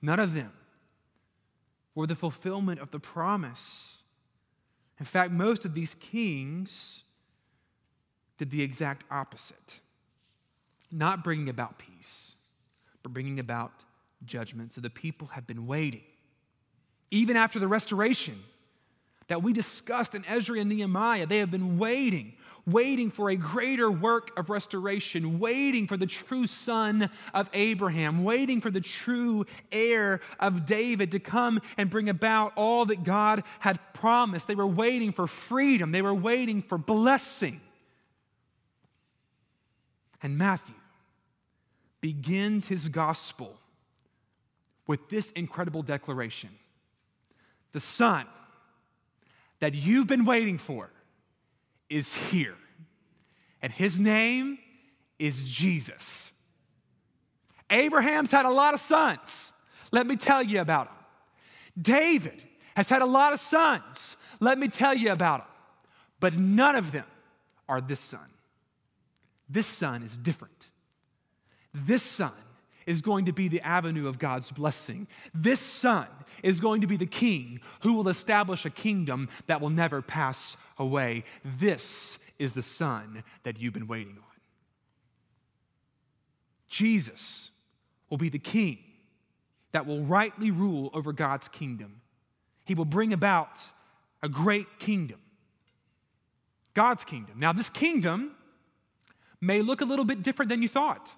None 0.00 0.20
of 0.20 0.34
them 0.34 0.52
were 1.94 2.06
the 2.06 2.14
fulfillment 2.14 2.80
of 2.80 2.90
the 2.90 3.00
promise. 3.00 4.02
In 4.98 5.06
fact, 5.06 5.32
most 5.32 5.64
of 5.64 5.74
these 5.74 5.94
kings 5.94 7.04
did 8.38 8.50
the 8.50 8.62
exact 8.62 9.04
opposite 9.10 9.80
not 10.90 11.22
bringing 11.22 11.48
about 11.48 11.78
peace, 11.78 12.36
but 13.02 13.12
bringing 13.12 13.38
about 13.38 13.72
judgment. 14.24 14.72
So 14.72 14.80
the 14.80 14.90
people 14.90 15.28
have 15.28 15.46
been 15.46 15.66
waiting. 15.66 16.02
Even 17.10 17.36
after 17.36 17.58
the 17.58 17.68
restoration 17.68 18.36
that 19.28 19.42
we 19.42 19.52
discussed 19.52 20.14
in 20.14 20.24
Ezra 20.26 20.58
and 20.60 20.68
Nehemiah, 20.68 21.26
they 21.26 21.38
have 21.38 21.50
been 21.50 21.78
waiting 21.78 22.34
waiting 22.72 23.10
for 23.10 23.30
a 23.30 23.36
greater 23.36 23.90
work 23.90 24.30
of 24.36 24.50
restoration, 24.50 25.38
waiting 25.38 25.86
for 25.86 25.96
the 25.96 26.06
true 26.06 26.46
son 26.46 27.10
of 27.32 27.48
Abraham, 27.52 28.24
waiting 28.24 28.60
for 28.60 28.70
the 28.70 28.80
true 28.80 29.46
heir 29.72 30.20
of 30.38 30.66
David 30.66 31.12
to 31.12 31.18
come 31.18 31.60
and 31.76 31.90
bring 31.90 32.08
about 32.08 32.52
all 32.56 32.84
that 32.86 33.04
God 33.04 33.42
had 33.60 33.78
promised. 33.94 34.46
They 34.48 34.54
were 34.54 34.66
waiting 34.66 35.12
for 35.12 35.26
freedom, 35.26 35.92
they 35.92 36.02
were 36.02 36.14
waiting 36.14 36.62
for 36.62 36.78
blessing. 36.78 37.60
And 40.22 40.36
Matthew 40.36 40.74
begins 42.00 42.68
his 42.68 42.88
gospel 42.88 43.56
with 44.86 45.08
this 45.08 45.30
incredible 45.32 45.82
declaration 45.82 46.50
The 47.72 47.80
son 47.80 48.26
that 49.60 49.74
you've 49.74 50.06
been 50.06 50.24
waiting 50.24 50.58
for 50.58 50.90
is 51.90 52.14
here. 52.14 52.56
And 53.62 53.72
his 53.72 53.98
name 53.98 54.58
is 55.18 55.42
Jesus. 55.42 56.32
Abraham's 57.70 58.30
had 58.30 58.46
a 58.46 58.50
lot 58.50 58.74
of 58.74 58.80
sons. 58.80 59.52
Let 59.90 60.06
me 60.06 60.16
tell 60.16 60.42
you 60.42 60.60
about 60.60 60.86
them. 60.86 60.94
David 61.80 62.42
has 62.76 62.88
had 62.88 63.02
a 63.02 63.06
lot 63.06 63.32
of 63.32 63.40
sons. 63.40 64.16
Let 64.40 64.58
me 64.58 64.68
tell 64.68 64.94
you 64.94 65.12
about 65.12 65.40
them. 65.40 65.48
But 66.20 66.36
none 66.36 66.76
of 66.76 66.92
them 66.92 67.04
are 67.68 67.80
this 67.80 68.00
son. 68.00 68.26
This 69.48 69.66
son 69.66 70.02
is 70.02 70.16
different. 70.16 70.68
This 71.74 72.02
son 72.02 72.32
is 72.86 73.02
going 73.02 73.26
to 73.26 73.32
be 73.32 73.48
the 73.48 73.60
avenue 73.60 74.08
of 74.08 74.18
God's 74.18 74.50
blessing. 74.50 75.06
This 75.34 75.60
son 75.60 76.06
is 76.42 76.60
going 76.60 76.80
to 76.80 76.86
be 76.86 76.96
the 76.96 77.06
king 77.06 77.60
who 77.80 77.94
will 77.94 78.08
establish 78.08 78.64
a 78.64 78.70
kingdom 78.70 79.28
that 79.46 79.60
will 79.60 79.70
never 79.70 80.02
pass 80.02 80.56
away. 80.78 81.24
This 81.44 82.18
is 82.38 82.52
the 82.52 82.62
son 82.62 83.24
that 83.42 83.60
you've 83.60 83.74
been 83.74 83.88
waiting 83.88 84.16
on. 84.16 84.22
Jesus 86.68 87.50
will 88.10 88.18
be 88.18 88.28
the 88.28 88.38
king 88.38 88.78
that 89.72 89.86
will 89.86 90.02
rightly 90.02 90.50
rule 90.50 90.90
over 90.94 91.12
God's 91.12 91.48
kingdom. 91.48 92.00
He 92.64 92.74
will 92.74 92.84
bring 92.84 93.12
about 93.12 93.58
a 94.22 94.28
great 94.28 94.78
kingdom. 94.78 95.20
God's 96.74 97.04
kingdom. 97.04 97.38
Now, 97.38 97.52
this 97.52 97.70
kingdom 97.70 98.32
may 99.40 99.62
look 99.62 99.80
a 99.80 99.84
little 99.84 100.04
bit 100.04 100.22
different 100.22 100.48
than 100.48 100.62
you 100.62 100.68
thought. 100.68 101.14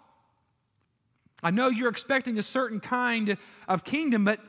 I 1.42 1.50
know 1.50 1.68
you're 1.68 1.90
expecting 1.90 2.38
a 2.38 2.42
certain 2.42 2.80
kind 2.80 3.36
of 3.66 3.84
kingdom, 3.84 4.24
but 4.24 4.40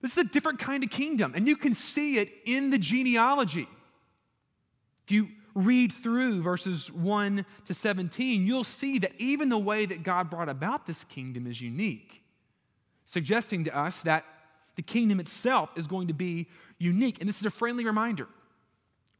this 0.00 0.12
is 0.12 0.18
a 0.18 0.24
different 0.24 0.58
kind 0.58 0.82
of 0.82 0.90
kingdom, 0.90 1.32
and 1.34 1.46
you 1.46 1.56
can 1.56 1.74
see 1.74 2.18
it 2.18 2.30
in 2.44 2.70
the 2.70 2.78
genealogy. 2.78 3.68
If 5.04 5.10
you 5.10 5.28
read 5.54 5.92
through 5.92 6.42
verses 6.42 6.90
1 6.92 7.44
to 7.66 7.74
17, 7.74 8.46
you'll 8.46 8.64
see 8.64 8.98
that 9.00 9.12
even 9.18 9.48
the 9.48 9.58
way 9.58 9.84
that 9.86 10.02
God 10.02 10.30
brought 10.30 10.48
about 10.48 10.86
this 10.86 11.04
kingdom 11.04 11.46
is 11.46 11.60
unique, 11.60 12.22
suggesting 13.04 13.64
to 13.64 13.76
us 13.76 14.00
that 14.02 14.24
the 14.76 14.82
kingdom 14.82 15.20
itself 15.20 15.70
is 15.76 15.86
going 15.86 16.08
to 16.08 16.14
be 16.14 16.48
unique. 16.78 17.18
And 17.20 17.28
this 17.28 17.40
is 17.40 17.46
a 17.46 17.50
friendly 17.50 17.84
reminder 17.84 18.28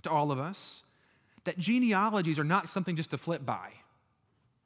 to 0.03 0.11
all 0.11 0.33
of 0.33 0.39
us 0.39 0.85
that 1.45 1.59
genealogies 1.59 2.39
are 2.39 2.45
not 2.45 2.69
something 2.69 2.97
just 2.97 3.11
to 3.11 3.19
flip 3.19 3.45
by, 3.45 3.71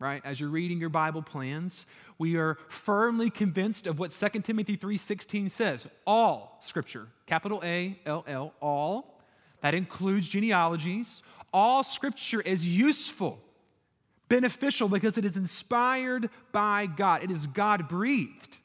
right? 0.04 0.20
As 0.22 0.38
you're 0.38 0.50
reading 0.50 0.78
your 0.78 0.90
Bible 0.90 1.22
plans, 1.22 1.86
we 2.18 2.36
are 2.36 2.58
firmly 2.68 3.30
convinced 3.30 3.86
of 3.86 3.98
what 3.98 4.12
2 4.12 4.44
Timothy 4.44 4.76
3:16 4.76 5.48
says. 5.48 5.86
All 6.06 6.58
scripture, 6.60 7.08
capital 7.24 7.62
A 7.64 7.98
L 8.04 8.22
L, 8.26 8.52
all 8.60 9.18
that 9.62 9.72
includes 9.72 10.28
genealogies, 10.28 11.22
all 11.54 11.82
scripture 11.82 12.42
is 12.42 12.66
useful, 12.66 13.42
beneficial 14.28 14.88
because 14.90 15.16
it 15.16 15.24
is 15.24 15.38
inspired 15.38 16.28
by 16.52 16.84
God. 16.84 17.24
It 17.24 17.30
is 17.30 17.46
God 17.46 17.88
breathed. 17.88 18.58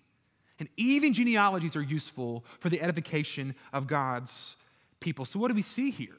And 0.60 0.68
even 0.76 1.14
genealogies 1.14 1.78
are 1.78 1.82
useful 1.82 2.44
for 2.60 2.68
the 2.68 2.82
edification 2.82 3.56
of 3.72 3.88
God's 3.88 4.58
people. 5.00 5.24
So, 5.24 5.40
what 5.40 5.48
do 5.48 5.54
we 5.54 5.62
see 5.62 5.90
here? 5.90 6.18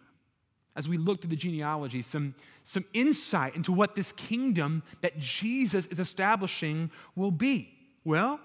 As 0.80 0.88
we 0.88 0.96
look 0.96 1.20
through 1.20 1.28
the 1.28 1.36
genealogy, 1.36 2.00
some, 2.00 2.34
some 2.64 2.86
insight 2.94 3.54
into 3.54 3.70
what 3.70 3.94
this 3.94 4.12
kingdom 4.12 4.82
that 5.02 5.18
Jesus 5.18 5.84
is 5.84 5.98
establishing 5.98 6.90
will 7.14 7.30
be. 7.30 7.68
Well, 8.02 8.40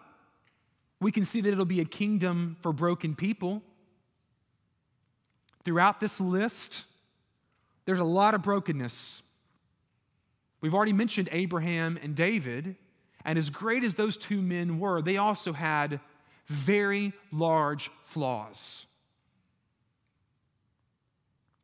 we 1.00 1.14
can 1.14 1.24
see 1.24 1.40
that 1.40 1.50
it'll 1.50 1.64
be 1.64 1.80
a 1.80 1.86
kingdom 1.86 2.58
for 2.60 2.74
broken 2.74 3.16
people. 3.16 3.62
Throughout 5.64 6.02
this 6.02 6.20
list, 6.20 6.84
there's 7.86 8.00
a 8.00 8.04
lot 8.04 8.34
of 8.34 8.42
brokenness. 8.42 9.24
We've 10.60 10.74
already 10.74 10.92
mentioned 10.92 11.30
Abraham 11.32 11.98
and 12.04 12.18
David, 12.18 12.76
and 13.24 13.38
as 13.38 13.50
great 13.50 13.86
as 13.86 13.96
those 13.96 14.18
two 14.18 14.42
men 14.42 14.78
were, 14.78 15.02
they 15.02 15.16
also 15.16 15.54
had 15.54 16.02
very 16.48 17.14
large 17.32 17.90
flaws. 18.04 18.88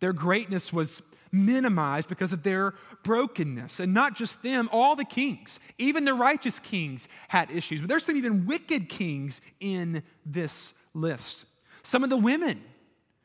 Their 0.01 0.13
greatness 0.13 0.74
was 0.74 1.01
minimized 1.31 2.10
because 2.10 2.34
of 2.34 2.43
their 2.43 2.74
brokenness. 3.03 3.79
And 3.79 3.93
not 3.93 4.15
just 4.15 4.43
them, 4.43 4.67
all 4.72 4.96
the 4.96 5.05
kings, 5.05 5.60
even 5.77 6.03
the 6.05 6.13
righteous 6.13 6.60
kings 6.60 7.08
had 7.29 7.50
issues. 7.50 7.79
But 7.79 7.88
there's 7.89 8.05
some 8.05 8.17
even 8.17 8.46
wicked 8.46 8.89
kings 8.89 9.39
in 9.60 10.03
this 10.25 10.74
list. 10.93 11.46
Some 11.84 12.03
of 12.03 12.10
the 12.10 12.17
women 12.17 12.62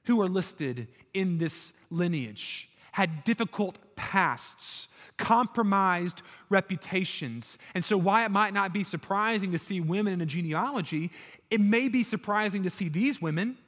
who 0.04 0.20
are 0.20 0.28
listed 0.28 0.86
in 1.12 1.38
this 1.38 1.72
lineage 1.90 2.68
had 2.92 3.24
difficult 3.24 3.78
pasts, 3.96 4.88
compromised 5.16 6.22
reputations. 6.48 7.58
And 7.74 7.84
so, 7.84 7.98
why 7.98 8.24
it 8.24 8.30
might 8.30 8.54
not 8.54 8.72
be 8.72 8.84
surprising 8.84 9.52
to 9.52 9.58
see 9.58 9.80
women 9.80 10.14
in 10.14 10.20
a 10.20 10.26
genealogy, 10.26 11.10
it 11.50 11.60
may 11.60 11.88
be 11.88 12.02
surprising 12.02 12.62
to 12.62 12.70
see 12.70 12.88
these 12.88 13.20
women. 13.20 13.58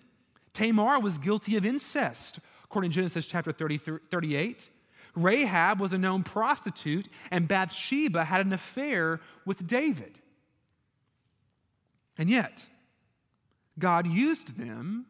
Tamar 0.55 0.99
was 1.01 1.19
guilty 1.19 1.57
of 1.57 1.67
incest, 1.67 2.39
according 2.71 2.91
to 2.91 2.97
Genesis 2.97 3.27
chapter 3.27 3.53
30, 3.53 3.79
38. 4.11 4.71
Rahab 5.15 5.81
was 5.81 5.93
a 5.93 5.99
known 5.99 6.23
prostitute, 6.23 7.09
and 7.31 7.49
Bathsheba 7.49 8.25
had 8.25 8.45
an 8.45 8.53
affair 8.53 9.21
with 9.47 9.67
David. 9.67 10.19
And 12.19 12.29
yet, 12.29 12.67
God 13.79 14.07
used 14.07 14.59
them 14.59 15.07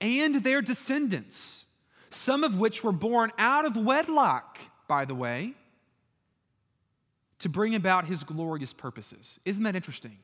and 0.00 0.36
their 0.42 0.62
descendants, 0.62 1.66
some 2.10 2.44
of 2.44 2.58
which 2.58 2.82
were 2.82 2.92
born 2.92 3.30
out 3.38 3.64
of 3.64 3.76
wedlock, 3.76 4.58
by 4.86 5.04
the 5.04 5.14
way, 5.14 5.54
to 7.40 7.48
bring 7.48 7.74
about 7.74 8.06
his 8.06 8.24
glorious 8.24 8.72
purposes. 8.72 9.38
Isn't 9.44 9.62
that 9.64 9.76
interesting? 9.76 10.18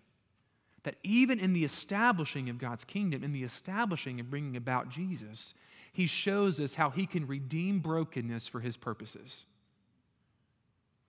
That 0.83 0.97
even 1.03 1.39
in 1.39 1.53
the 1.53 1.65
establishing 1.65 2.49
of 2.49 2.59
God's 2.59 2.85
kingdom, 2.85 3.23
in 3.23 3.33
the 3.33 3.45
establishing 3.45 4.19
and 4.21 4.29
bringing 4.29 4.57
about 4.57 4.89
Jesus, 4.89 5.55
he 5.95 6.07
shows 6.07 6.59
us 6.59 6.75
how 6.75 6.91
he 6.91 7.07
can 7.07 7.27
redeem 7.27 7.79
brokenness 7.79 8.49
for 8.49 8.61
his 8.61 8.77
purposes. 8.77 9.47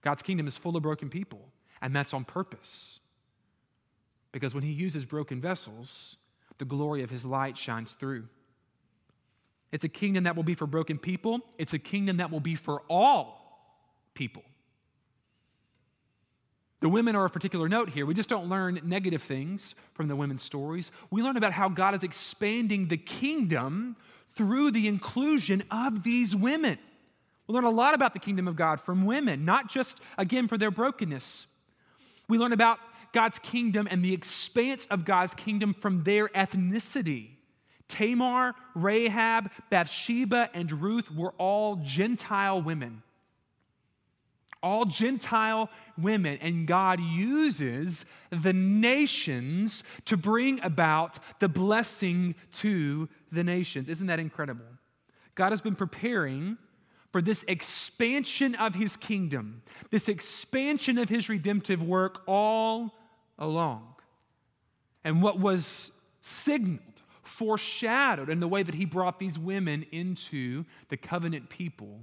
God's 0.00 0.22
kingdom 0.22 0.46
is 0.46 0.56
full 0.56 0.76
of 0.76 0.84
broken 0.84 1.10
people, 1.10 1.40
and 1.82 1.94
that's 1.94 2.14
on 2.14 2.24
purpose. 2.24 3.00
Because 4.30 4.54
when 4.54 4.62
he 4.62 4.70
uses 4.70 5.04
broken 5.04 5.40
vessels, 5.40 6.16
the 6.58 6.64
glory 6.64 7.02
of 7.02 7.10
his 7.10 7.26
light 7.26 7.58
shines 7.58 7.94
through. 7.94 8.28
It's 9.72 9.82
a 9.82 9.88
kingdom 9.88 10.22
that 10.24 10.36
will 10.36 10.44
be 10.44 10.54
for 10.54 10.68
broken 10.68 10.98
people, 10.98 11.40
it's 11.58 11.72
a 11.72 11.80
kingdom 11.80 12.18
that 12.18 12.30
will 12.30 12.40
be 12.40 12.54
for 12.54 12.82
all 12.88 13.58
people. 14.14 14.44
The 16.80 16.88
women 16.88 17.16
are 17.16 17.24
of 17.24 17.32
particular 17.32 17.68
note 17.68 17.88
here. 17.88 18.06
We 18.06 18.14
just 18.14 18.28
don't 18.28 18.48
learn 18.48 18.80
negative 18.84 19.22
things 19.22 19.74
from 19.94 20.06
the 20.06 20.14
women's 20.14 20.42
stories. 20.42 20.92
We 21.10 21.22
learn 21.22 21.36
about 21.36 21.52
how 21.52 21.68
God 21.68 21.96
is 21.96 22.04
expanding 22.04 22.86
the 22.86 22.96
kingdom 22.96 23.96
through 24.36 24.70
the 24.70 24.86
inclusion 24.86 25.64
of 25.70 26.02
these 26.02 26.36
women. 26.36 26.78
We 27.46 27.54
learn 27.54 27.64
a 27.64 27.70
lot 27.70 27.94
about 27.94 28.12
the 28.12 28.18
kingdom 28.18 28.48
of 28.48 28.56
God 28.56 28.80
from 28.80 29.06
women, 29.06 29.44
not 29.44 29.68
just, 29.68 30.00
again, 30.18 30.48
for 30.48 30.58
their 30.58 30.70
brokenness. 30.70 31.46
We 32.28 32.38
learn 32.38 32.52
about 32.52 32.78
God's 33.12 33.38
kingdom 33.38 33.88
and 33.90 34.04
the 34.04 34.12
expanse 34.12 34.86
of 34.86 35.04
God's 35.04 35.34
kingdom 35.34 35.74
from 35.74 36.02
their 36.02 36.28
ethnicity. 36.28 37.28
Tamar, 37.88 38.54
Rahab, 38.74 39.50
Bathsheba, 39.70 40.50
and 40.52 40.82
Ruth 40.82 41.10
were 41.10 41.32
all 41.38 41.76
Gentile 41.76 42.60
women. 42.60 43.02
All 44.66 44.84
Gentile 44.84 45.70
women, 45.96 46.38
and 46.42 46.66
God 46.66 46.98
uses 46.98 48.04
the 48.30 48.52
nations 48.52 49.84
to 50.06 50.16
bring 50.16 50.58
about 50.60 51.20
the 51.38 51.48
blessing 51.48 52.34
to 52.54 53.08
the 53.30 53.44
nations. 53.44 53.88
Isn't 53.88 54.08
that 54.08 54.18
incredible? 54.18 54.66
God 55.36 55.52
has 55.52 55.60
been 55.60 55.76
preparing 55.76 56.58
for 57.12 57.22
this 57.22 57.44
expansion 57.46 58.56
of 58.56 58.74
his 58.74 58.96
kingdom, 58.96 59.62
this 59.92 60.08
expansion 60.08 60.98
of 60.98 61.08
his 61.08 61.28
redemptive 61.28 61.80
work 61.80 62.22
all 62.26 62.92
along. 63.38 63.94
And 65.04 65.22
what 65.22 65.38
was 65.38 65.92
signaled 66.22 66.80
foreshadowed 67.22 68.30
in 68.30 68.40
the 68.40 68.48
way 68.48 68.64
that 68.64 68.74
he 68.74 68.84
brought 68.84 69.20
these 69.20 69.38
women 69.38 69.86
into 69.92 70.64
the 70.88 70.96
covenant 70.96 71.50
people 71.50 72.00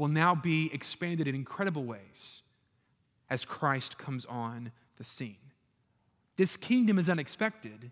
will 0.00 0.08
now 0.08 0.34
be 0.34 0.70
expanded 0.72 1.28
in 1.28 1.34
incredible 1.34 1.84
ways 1.84 2.40
as 3.28 3.44
Christ 3.44 3.98
comes 3.98 4.24
on 4.24 4.72
the 4.96 5.04
scene. 5.04 5.36
This 6.38 6.56
kingdom 6.56 6.98
is 6.98 7.10
unexpected, 7.10 7.90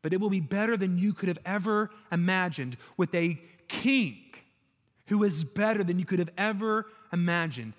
but 0.00 0.12
it 0.12 0.20
will 0.20 0.30
be 0.30 0.40
better 0.40 0.76
than 0.76 0.98
you 0.98 1.12
could 1.12 1.28
have 1.28 1.40
ever 1.44 1.90
imagined 2.12 2.76
with 2.96 3.12
a 3.12 3.40
king 3.66 4.18
who 5.08 5.24
is 5.24 5.42
better 5.42 5.82
than 5.82 5.98
you 5.98 6.04
could 6.04 6.20
have 6.20 6.30
ever 6.38 6.86
imagined. 7.12 7.72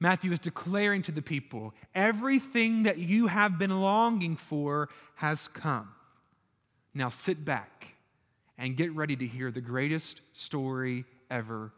Matthew 0.00 0.32
is 0.32 0.40
declaring 0.40 1.02
to 1.02 1.12
the 1.12 1.22
people 1.22 1.74
everything 1.94 2.82
that 2.82 2.98
you 2.98 3.28
have 3.28 3.60
been 3.60 3.80
longing 3.80 4.34
for 4.34 4.88
has 5.14 5.46
come. 5.46 5.88
Now 6.94 7.10
sit 7.10 7.44
back 7.44 7.94
and 8.58 8.76
get 8.76 8.92
ready 8.92 9.14
to 9.14 9.26
hear 9.26 9.52
the 9.52 9.60
greatest 9.60 10.20
story 10.32 11.04
ever. 11.30 11.72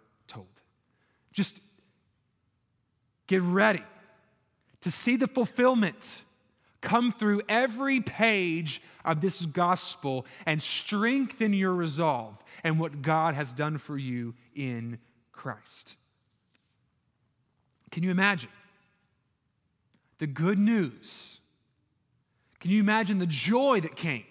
Just 1.41 1.59
get 3.27 3.41
ready 3.41 3.83
to 4.83 4.91
see 4.91 5.17
the 5.17 5.27
fulfillment 5.27 6.21
come 6.83 7.13
through 7.13 7.41
every 7.49 8.03
page 8.03 8.83
of 9.07 9.23
this 9.23 9.41
gospel 9.41 10.27
and 10.45 10.61
strengthen 10.61 11.55
your 11.55 11.73
resolve 11.73 12.37
and 12.63 12.79
what 12.79 13.01
God 13.01 13.35
has 13.35 13.53
done 13.53 13.79
for 13.79 13.97
you 13.97 14.35
in 14.55 14.99
Christ. 15.33 15.97
Can 17.91 18.03
you 18.03 18.11
imagine 18.11 18.51
the 20.19 20.27
good 20.27 20.59
news? 20.59 21.41
Can 22.61 22.71
you 22.71 22.81
imagine 22.81 23.19
the 23.19 23.25
joy 23.25 23.81
that 23.81 23.97
came 23.97 24.25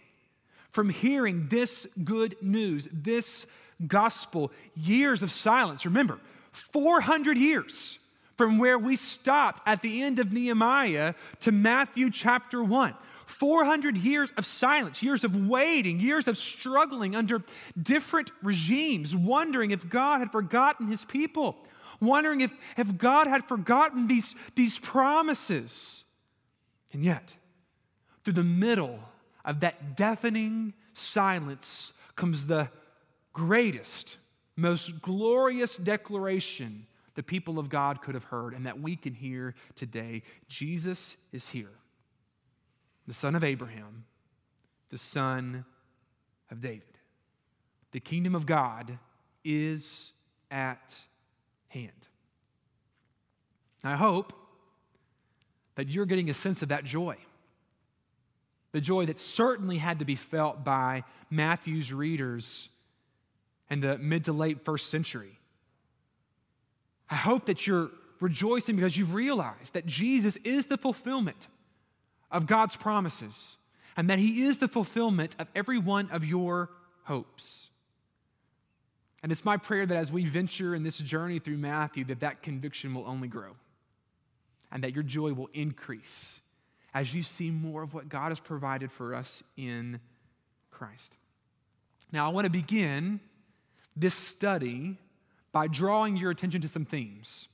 from 0.70 0.92
hearing 0.92 1.48
this 1.48 1.88
good 2.04 2.36
news, 2.40 2.88
this 2.94 3.48
gospel, 3.88 4.52
years 4.76 5.24
of 5.24 5.32
silence. 5.32 5.86
Remember, 5.86 6.20
400 6.60 7.38
years 7.38 8.00
from 8.38 8.58
where 8.58 8.80
we 8.80 8.96
stopped 8.96 9.68
at 9.68 9.82
the 9.82 10.02
end 10.02 10.20
of 10.20 10.32
Nehemiah 10.32 11.14
to 11.42 11.52
Matthew 11.52 12.10
chapter 12.10 12.64
1. 12.64 12.94
400 13.26 13.98
years 13.98 14.34
of 14.38 14.46
silence, 14.46 15.04
years 15.04 15.24
of 15.24 15.36
waiting, 15.48 16.00
years 16.00 16.28
of 16.28 16.36
struggling 16.36 17.16
under 17.16 17.44
different 17.80 18.32
regimes, 18.42 19.16
wondering 19.16 19.72
if 19.72 19.88
God 19.88 20.20
had 20.20 20.32
forgotten 20.32 20.88
his 20.88 21.06
people, 21.06 21.56
wondering 22.02 22.42
if, 22.42 22.52
if 22.76 22.98
God 22.98 23.28
had 23.28 23.46
forgotten 23.46 24.08
these, 24.08 24.34
these 24.56 24.80
promises. 24.80 26.06
And 26.92 27.04
yet, 27.04 27.36
through 28.24 28.34
the 28.34 28.44
middle 28.44 29.00
of 29.46 29.60
that 29.60 29.96
deafening 29.96 30.74
silence 30.94 31.94
comes 32.16 32.48
the 32.48 32.70
greatest, 33.34 34.18
most 34.60 35.02
glorious 35.02 35.78
declaration 35.78 36.86
the 37.16 37.24
people 37.24 37.60
of 37.60 37.68
God 37.70 38.02
could 38.02 38.16
have 38.16 38.24
heard 38.26 38.54
and 38.54 38.66
that 38.66 38.80
we 38.80 38.96
can 38.96 39.14
hear 39.14 39.54
today. 39.76 40.24
Jesus 40.48 41.18
is 41.34 41.50
here, 41.50 41.72
the 43.08 43.14
son 43.14 43.36
of 43.36 43.44
Abraham, 43.44 44.06
the 44.90 44.98
son 44.98 45.66
of 46.50 46.62
David. 46.62 46.84
The 47.92 48.00
kingdom 48.00 48.36
of 48.36 48.46
God 48.46 49.00
is 49.44 50.14
at 50.50 50.96
hand. 51.68 51.92
I 53.84 53.96
hope 53.96 54.32
that 55.76 55.90
you're 55.90 56.06
getting 56.06 56.30
a 56.30 56.34
sense 56.34 56.62
of 56.62 56.70
that 56.70 56.84
joy. 56.84 57.18
The 58.72 58.82
joy 58.82 59.08
that 59.08 59.20
certainly 59.20 59.78
had 59.78 60.00
to 60.00 60.06
be 60.06 60.16
felt 60.16 60.64
by 60.64 61.04
Matthew's 61.30 61.92
readers 61.92 62.70
in 63.70 63.82
the 63.82 63.98
mid 63.98 64.26
to 64.26 64.34
late 64.34 64.64
first 64.66 64.90
century. 64.90 65.40
I 67.10 67.16
hope 67.16 67.46
that 67.46 67.66
you're 67.66 67.90
rejoicing 68.20 68.76
because 68.76 68.98
you've 68.98 69.14
realized 69.14 69.74
that 69.74 69.86
Jesus 69.86 70.36
is 70.38 70.68
the 70.68 70.78
fulfillment 70.78 71.48
of 72.32 72.46
God's 72.46 72.76
promises 72.76 73.58
and 73.98 74.10
that 74.10 74.20
He 74.20 74.44
is 74.44 74.60
the 74.60 74.68
fulfillment 74.68 75.36
of 75.40 75.48
every 75.56 75.80
one 75.80 76.10
of 76.12 76.24
your 76.24 76.70
hopes. 77.04 77.70
And 79.22 79.32
it's 79.32 79.44
my 79.44 79.58
prayer 79.58 79.86
that 79.86 79.98
as 79.98 80.12
we 80.12 80.26
venture 80.26 80.76
in 80.76 80.84
this 80.84 80.98
journey 80.98 81.40
through 81.40 81.58
Matthew, 81.58 82.06
that 82.06 82.22
that 82.22 82.42
conviction 82.42 82.94
will 82.94 83.06
only 83.06 83.28
grow 83.28 83.56
and 84.72 84.84
that 84.84 84.94
your 84.94 85.04
joy 85.04 85.34
will 85.34 85.50
increase 85.54 86.40
as 86.94 87.14
you 87.14 87.24
see 87.24 87.52
more 87.52 87.84
of 87.84 87.94
what 87.94 88.10
God 88.10 88.30
has 88.30 88.40
provided 88.40 88.92
for 88.92 89.14
us 89.14 89.44
in 89.58 90.00
Christ. 90.72 91.18
Now, 92.12 92.26
I 92.26 92.30
want 92.30 92.46
to 92.46 92.50
begin 92.50 93.20
this 93.96 94.14
study 94.14 94.98
by 95.52 95.68
drawing 95.68 96.16
your 96.18 96.32
attention 96.32 96.62
to 96.62 96.68
some 96.68 96.86
themes 96.86 97.48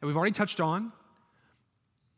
that 0.00 0.06
we've 0.06 0.16
already 0.16 0.32
touched 0.32 0.60
on 0.60 0.92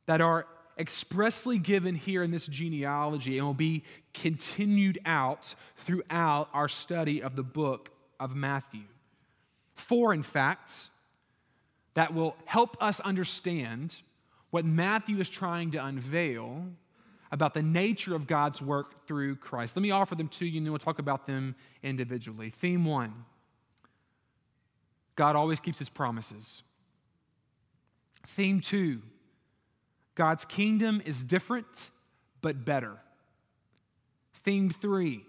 that 0.07 0.21
are 0.21 0.47
expressly 0.79 1.59
given 1.59 1.95
here 1.95 2.23
in 2.23 2.31
this 2.31 2.47
genealogy 2.47 3.39
and 3.39 3.47
will 3.47 3.55
be 3.55 3.83
continued 4.13 4.99
out 5.05 5.55
throughout 5.77 6.49
our 6.53 6.69
study 6.69 7.23
of 7.23 7.37
the 7.37 7.43
book 7.43 7.91
of 8.19 8.35
Matthew. 8.35 8.83
Four, 9.75 10.15
in 10.15 10.23
fact, 10.23 10.89
that 11.95 12.13
will 12.13 12.37
help 12.45 12.77
us 12.81 13.01
understand 13.01 13.97
what 14.51 14.65
Matthew 14.65 15.19
is 15.19 15.29
trying 15.29 15.71
to 15.73 15.85
unveil 15.85 16.67
about 17.31 17.55
the 17.55 17.63
nature 17.63 18.15
of 18.15 18.27
God's 18.27 18.63
work 18.63 19.07
through 19.07 19.37
Christ. 19.37 19.77
Let 19.77 19.83
me 19.83 19.91
offer 19.91 20.15
them 20.15 20.29
to 20.29 20.47
you 20.47 20.59
and 20.59 20.67
then 20.67 20.73
we'll 20.73 20.79
talk 20.79 20.99
about 20.99 21.27
them 21.27 21.57
individually. 21.83 22.51
Theme 22.51 22.85
one 22.85 23.25
God 25.17 25.37
always 25.37 25.61
keeps 25.61 25.79
his 25.79 25.89
promises. 25.89 26.63
Theme 28.27 28.61
two 28.61 29.03
God's 30.15 30.45
kingdom 30.45 31.03
is 31.05 31.25
different 31.25 31.91
but 32.41 32.65
better. 32.65 32.99
Theme 34.45 34.71
three 34.71 35.25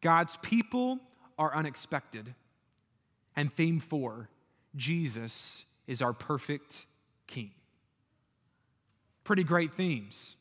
God's 0.00 0.36
people 0.38 0.98
are 1.38 1.54
unexpected. 1.54 2.34
And 3.36 3.54
theme 3.54 3.78
four 3.78 4.28
Jesus 4.74 5.64
is 5.86 6.02
our 6.02 6.12
perfect 6.12 6.86
king 7.26 7.52
pretty 9.28 9.44
great 9.44 9.74
themes 9.74 10.36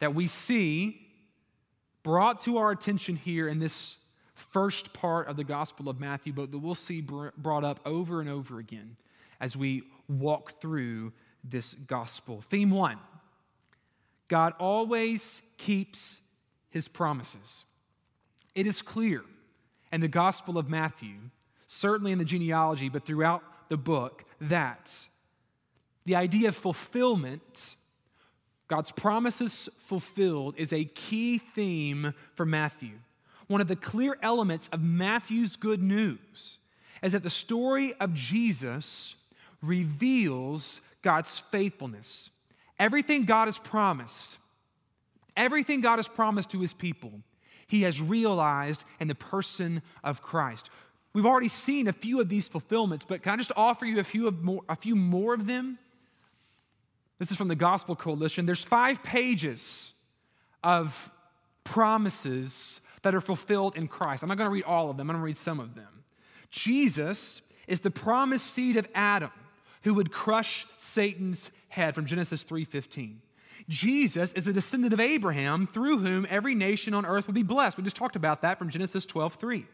that 0.00 0.12
we 0.12 0.26
see 0.26 1.06
brought 2.02 2.40
to 2.40 2.56
our 2.56 2.72
attention 2.72 3.14
here 3.14 3.46
in 3.46 3.60
this 3.60 3.96
first 4.42 4.92
part 4.92 5.28
of 5.28 5.36
the 5.36 5.44
Gospel 5.44 5.88
of 5.88 6.00
Matthew, 6.00 6.32
but 6.32 6.50
that 6.50 6.58
we'll 6.58 6.74
see 6.74 7.00
brought 7.00 7.64
up 7.64 7.80
over 7.86 8.20
and 8.20 8.28
over 8.28 8.58
again 8.58 8.96
as 9.40 9.56
we 9.56 9.82
walk 10.08 10.60
through 10.60 11.12
this 11.44 11.74
gospel. 11.74 12.42
Theme 12.48 12.70
one 12.70 12.98
God 14.28 14.54
always 14.58 15.42
keeps 15.58 16.20
his 16.70 16.88
promises. 16.88 17.64
It 18.54 18.66
is 18.66 18.82
clear 18.82 19.22
in 19.92 20.00
the 20.00 20.08
Gospel 20.08 20.58
of 20.58 20.68
Matthew, 20.68 21.16
certainly 21.66 22.12
in 22.12 22.18
the 22.18 22.24
genealogy, 22.24 22.88
but 22.88 23.04
throughout 23.04 23.42
the 23.68 23.76
book, 23.76 24.24
that 24.40 24.96
the 26.04 26.16
idea 26.16 26.48
of 26.48 26.56
fulfillment 26.56 27.76
God's 28.72 28.90
promises 28.90 29.68
fulfilled 29.80 30.54
is 30.56 30.72
a 30.72 30.86
key 30.86 31.36
theme 31.36 32.14
for 32.32 32.46
Matthew. 32.46 32.92
One 33.48 33.60
of 33.60 33.68
the 33.68 33.76
clear 33.76 34.16
elements 34.22 34.68
of 34.72 34.82
Matthew's 34.82 35.56
good 35.56 35.82
news 35.82 36.58
is 37.02 37.12
that 37.12 37.22
the 37.22 37.30
story 37.30 37.94
of 38.00 38.14
Jesus 38.14 39.16
reveals 39.60 40.80
God's 41.02 41.38
faithfulness. 41.38 42.30
Everything 42.78 43.24
God 43.24 43.46
has 43.46 43.58
promised, 43.58 44.38
everything 45.36 45.80
God 45.80 45.96
has 45.96 46.08
promised 46.08 46.50
to 46.50 46.60
his 46.60 46.72
people, 46.72 47.12
he 47.66 47.82
has 47.82 48.00
realized 48.00 48.84
in 49.00 49.08
the 49.08 49.14
person 49.14 49.82
of 50.04 50.22
Christ. 50.22 50.70
We've 51.12 51.26
already 51.26 51.48
seen 51.48 51.88
a 51.88 51.92
few 51.92 52.20
of 52.20 52.28
these 52.28 52.48
fulfillments, 52.48 53.04
but 53.06 53.22
can 53.22 53.32
I 53.32 53.36
just 53.36 53.52
offer 53.56 53.84
you 53.84 53.98
a 54.00 54.04
few, 54.04 54.28
of 54.28 54.42
more, 54.42 54.62
a 54.68 54.76
few 54.76 54.96
more 54.96 55.34
of 55.34 55.46
them? 55.46 55.78
This 57.18 57.30
is 57.30 57.36
from 57.36 57.48
the 57.48 57.54
Gospel 57.54 57.94
Coalition. 57.94 58.46
There's 58.46 58.64
five 58.64 59.02
pages 59.02 59.94
of 60.64 61.10
promises 61.64 62.80
that 63.02 63.14
are 63.14 63.20
fulfilled 63.20 63.76
in 63.76 63.88
Christ. 63.88 64.22
I'm 64.22 64.28
not 64.28 64.38
going 64.38 64.48
to 64.48 64.52
read 64.52 64.64
all 64.64 64.90
of 64.90 64.96
them, 64.96 65.10
I'm 65.10 65.14
going 65.14 65.22
to 65.22 65.26
read 65.26 65.36
some 65.36 65.60
of 65.60 65.74
them. 65.74 66.04
Jesus 66.50 67.42
is 67.66 67.80
the 67.80 67.90
promised 67.90 68.46
seed 68.46 68.76
of 68.76 68.86
Adam 68.94 69.30
who 69.82 69.94
would 69.94 70.12
crush 70.12 70.66
Satan's 70.76 71.50
head 71.68 71.94
from 71.94 72.06
Genesis 72.06 72.44
3:15. 72.44 73.16
Jesus 73.68 74.32
is 74.32 74.44
the 74.44 74.52
descendant 74.52 74.92
of 74.92 75.00
Abraham 75.00 75.66
through 75.66 75.98
whom 75.98 76.26
every 76.28 76.54
nation 76.54 76.94
on 76.94 77.06
earth 77.06 77.26
would 77.26 77.34
be 77.34 77.42
blessed. 77.42 77.76
We 77.76 77.84
just 77.84 77.96
talked 77.96 78.16
about 78.16 78.42
that 78.42 78.58
from 78.58 78.68
Genesis 78.68 79.06
12:3. 79.06 79.66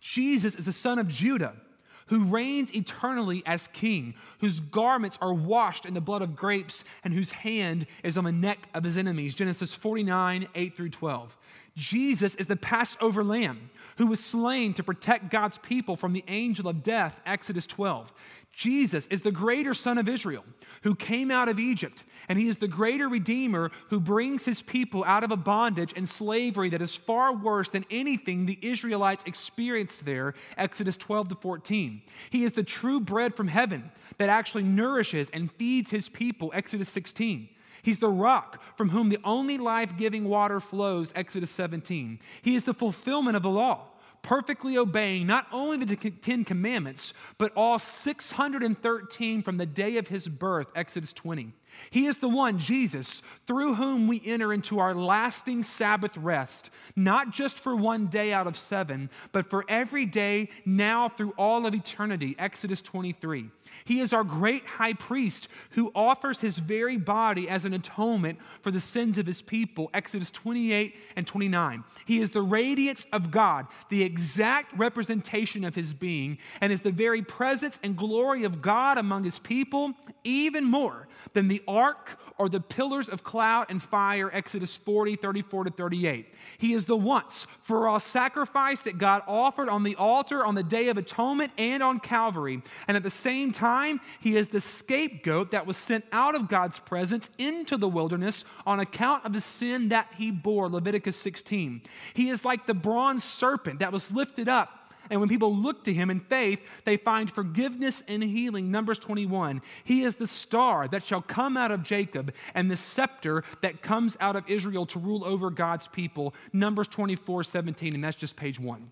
Jesus 0.00 0.54
is 0.54 0.66
the 0.66 0.72
son 0.72 0.98
of 0.98 1.08
Judah 1.08 1.56
who 2.06 2.24
reigns 2.24 2.74
eternally 2.74 3.42
as 3.46 3.68
king, 3.68 4.14
whose 4.40 4.60
garments 4.60 5.18
are 5.20 5.34
washed 5.34 5.86
in 5.86 5.94
the 5.94 6.00
blood 6.00 6.22
of 6.22 6.36
grapes, 6.36 6.84
and 7.02 7.14
whose 7.14 7.30
hand 7.30 7.86
is 8.02 8.18
on 8.18 8.24
the 8.24 8.32
neck 8.32 8.68
of 8.74 8.84
his 8.84 8.96
enemies. 8.96 9.34
Genesis 9.34 9.74
49, 9.74 10.48
8 10.54 10.76
through 10.76 10.90
12. 10.90 11.36
Jesus 11.76 12.34
is 12.36 12.46
the 12.46 12.56
Passover 12.56 13.24
lamb 13.24 13.70
who 13.96 14.06
was 14.06 14.22
slain 14.22 14.74
to 14.74 14.82
protect 14.82 15.30
God's 15.30 15.58
people 15.58 15.96
from 15.96 16.12
the 16.12 16.24
angel 16.28 16.68
of 16.68 16.82
death, 16.82 17.20
Exodus 17.26 17.66
12. 17.66 18.12
Jesus 18.52 19.06
is 19.08 19.22
the 19.22 19.32
greater 19.32 19.74
son 19.74 19.98
of 19.98 20.08
Israel 20.08 20.44
who 20.82 20.94
came 20.94 21.30
out 21.30 21.48
of 21.48 21.58
Egypt, 21.58 22.04
and 22.28 22.38
he 22.38 22.48
is 22.48 22.58
the 22.58 22.68
greater 22.68 23.08
redeemer 23.08 23.70
who 23.90 24.00
brings 24.00 24.44
his 24.44 24.62
people 24.62 25.04
out 25.04 25.24
of 25.24 25.30
a 25.30 25.36
bondage 25.36 25.92
and 25.96 26.08
slavery 26.08 26.70
that 26.70 26.82
is 26.82 26.96
far 26.96 27.34
worse 27.34 27.70
than 27.70 27.84
anything 27.90 28.46
the 28.46 28.58
Israelites 28.62 29.24
experienced 29.26 30.04
there, 30.04 30.34
Exodus 30.56 30.96
12 30.96 31.30
to 31.30 31.34
14. 31.36 32.02
He 32.30 32.44
is 32.44 32.52
the 32.52 32.62
true 32.62 33.00
bread 33.00 33.34
from 33.34 33.48
heaven 33.48 33.90
that 34.18 34.28
actually 34.28 34.64
nourishes 34.64 35.30
and 35.30 35.52
feeds 35.52 35.90
his 35.90 36.08
people, 36.08 36.50
Exodus 36.54 36.88
16. 36.88 37.48
He's 37.82 37.98
the 37.98 38.10
rock 38.10 38.62
from 38.76 38.88
whom 38.88 39.10
the 39.10 39.18
only 39.24 39.58
life 39.58 39.98
giving 39.98 40.24
water 40.24 40.58
flows, 40.58 41.12
Exodus 41.14 41.50
17. 41.50 42.18
He 42.40 42.56
is 42.56 42.64
the 42.64 42.72
fulfillment 42.72 43.36
of 43.36 43.42
the 43.42 43.50
law 43.50 43.88
perfectly 44.24 44.76
obeying 44.76 45.26
not 45.26 45.46
only 45.52 45.84
the 45.84 45.94
Ten 45.94 46.44
Commandments, 46.44 47.14
but 47.38 47.52
all 47.54 47.78
613 47.78 49.42
from 49.42 49.58
the 49.58 49.66
day 49.66 49.98
of 49.98 50.08
his 50.08 50.26
birth, 50.26 50.66
Exodus 50.74 51.12
20. 51.12 51.52
He 51.90 52.06
is 52.06 52.16
the 52.16 52.28
one, 52.28 52.58
Jesus, 52.58 53.22
through 53.46 53.74
whom 53.74 54.06
we 54.06 54.22
enter 54.24 54.52
into 54.52 54.78
our 54.78 54.94
lasting 54.94 55.62
Sabbath 55.62 56.16
rest, 56.16 56.70
not 56.96 57.30
just 57.30 57.58
for 57.58 57.76
one 57.76 58.06
day 58.06 58.32
out 58.32 58.46
of 58.46 58.58
seven, 58.58 59.10
but 59.32 59.48
for 59.48 59.64
every 59.68 60.06
day 60.06 60.48
now 60.64 61.08
through 61.08 61.34
all 61.38 61.66
of 61.66 61.74
eternity. 61.74 62.34
Exodus 62.38 62.82
23. 62.82 63.50
He 63.84 64.00
is 64.00 64.12
our 64.12 64.24
great 64.24 64.64
high 64.66 64.92
priest 64.92 65.48
who 65.70 65.90
offers 65.94 66.40
his 66.40 66.58
very 66.58 66.96
body 66.96 67.48
as 67.48 67.64
an 67.64 67.74
atonement 67.74 68.38
for 68.60 68.70
the 68.70 68.80
sins 68.80 69.18
of 69.18 69.26
his 69.26 69.42
people. 69.42 69.90
Exodus 69.92 70.30
28 70.30 70.94
and 71.16 71.26
29. 71.26 71.84
He 72.06 72.20
is 72.20 72.30
the 72.30 72.42
radiance 72.42 73.06
of 73.12 73.30
God, 73.30 73.66
the 73.88 74.02
exact 74.02 74.76
representation 74.78 75.64
of 75.64 75.74
his 75.74 75.92
being, 75.92 76.38
and 76.60 76.72
is 76.72 76.82
the 76.82 76.92
very 76.92 77.22
presence 77.22 77.80
and 77.82 77.96
glory 77.96 78.44
of 78.44 78.62
God 78.62 78.98
among 78.98 79.24
his 79.24 79.38
people, 79.38 79.94
even 80.22 80.64
more 80.64 81.08
than 81.32 81.48
the 81.48 81.62
ark 81.66 82.18
or 82.38 82.48
the 82.48 82.60
pillars 82.60 83.08
of 83.08 83.22
cloud 83.22 83.66
and 83.68 83.82
fire, 83.82 84.30
Exodus 84.32 84.76
40, 84.76 85.16
34 85.16 85.64
to 85.64 85.70
38. 85.70 86.26
He 86.58 86.72
is 86.72 86.84
the 86.84 86.96
once 86.96 87.46
for 87.62 87.88
all 87.88 88.00
sacrifice 88.00 88.82
that 88.82 88.98
God 88.98 89.22
offered 89.26 89.68
on 89.68 89.82
the 89.82 89.96
altar 89.96 90.44
on 90.44 90.54
the 90.54 90.62
day 90.62 90.88
of 90.88 90.98
atonement 90.98 91.52
and 91.56 91.82
on 91.82 92.00
Calvary. 92.00 92.62
And 92.88 92.96
at 92.96 93.02
the 93.02 93.10
same 93.10 93.52
time, 93.52 94.00
he 94.20 94.36
is 94.36 94.48
the 94.48 94.60
scapegoat 94.60 95.52
that 95.52 95.66
was 95.66 95.76
sent 95.76 96.04
out 96.12 96.34
of 96.34 96.48
God's 96.48 96.78
presence 96.80 97.30
into 97.38 97.76
the 97.76 97.88
wilderness 97.88 98.44
on 98.66 98.80
account 98.80 99.24
of 99.24 99.32
the 99.32 99.40
sin 99.40 99.90
that 99.90 100.08
he 100.16 100.30
bore, 100.30 100.68
Leviticus 100.68 101.16
16. 101.16 101.82
He 102.14 102.28
is 102.28 102.44
like 102.44 102.66
the 102.66 102.74
bronze 102.74 103.24
serpent 103.24 103.80
that 103.80 103.92
was 103.92 104.10
lifted 104.10 104.48
up 104.48 104.83
And 105.10 105.20
when 105.20 105.28
people 105.28 105.54
look 105.54 105.84
to 105.84 105.92
him 105.92 106.10
in 106.10 106.20
faith, 106.20 106.60
they 106.84 106.96
find 106.96 107.30
forgiveness 107.30 108.02
and 108.08 108.22
healing. 108.22 108.70
Numbers 108.70 108.98
21. 108.98 109.62
He 109.84 110.04
is 110.04 110.16
the 110.16 110.26
star 110.26 110.88
that 110.88 111.04
shall 111.04 111.22
come 111.22 111.56
out 111.56 111.70
of 111.70 111.82
Jacob 111.82 112.32
and 112.54 112.70
the 112.70 112.76
scepter 112.76 113.44
that 113.62 113.82
comes 113.82 114.16
out 114.20 114.36
of 114.36 114.48
Israel 114.48 114.86
to 114.86 114.98
rule 114.98 115.24
over 115.24 115.50
God's 115.50 115.88
people. 115.88 116.34
Numbers 116.52 116.88
24, 116.88 117.44
17. 117.44 117.94
And 117.94 118.04
that's 118.04 118.16
just 118.16 118.36
page 118.36 118.58
one. 118.58 118.90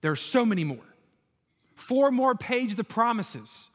There 0.00 0.10
are 0.10 0.16
so 0.16 0.44
many 0.44 0.64
more. 0.64 0.78
Four 1.74 2.10
more 2.10 2.34
pages 2.34 2.78
of 2.78 2.88
promises 2.88 3.68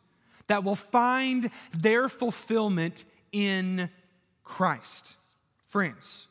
that 0.47 0.63
will 0.63 0.75
find 0.75 1.49
their 1.71 2.09
fulfillment 2.09 3.03
in 3.31 3.89
Christ. 4.43 5.15
Friends, 5.67 6.27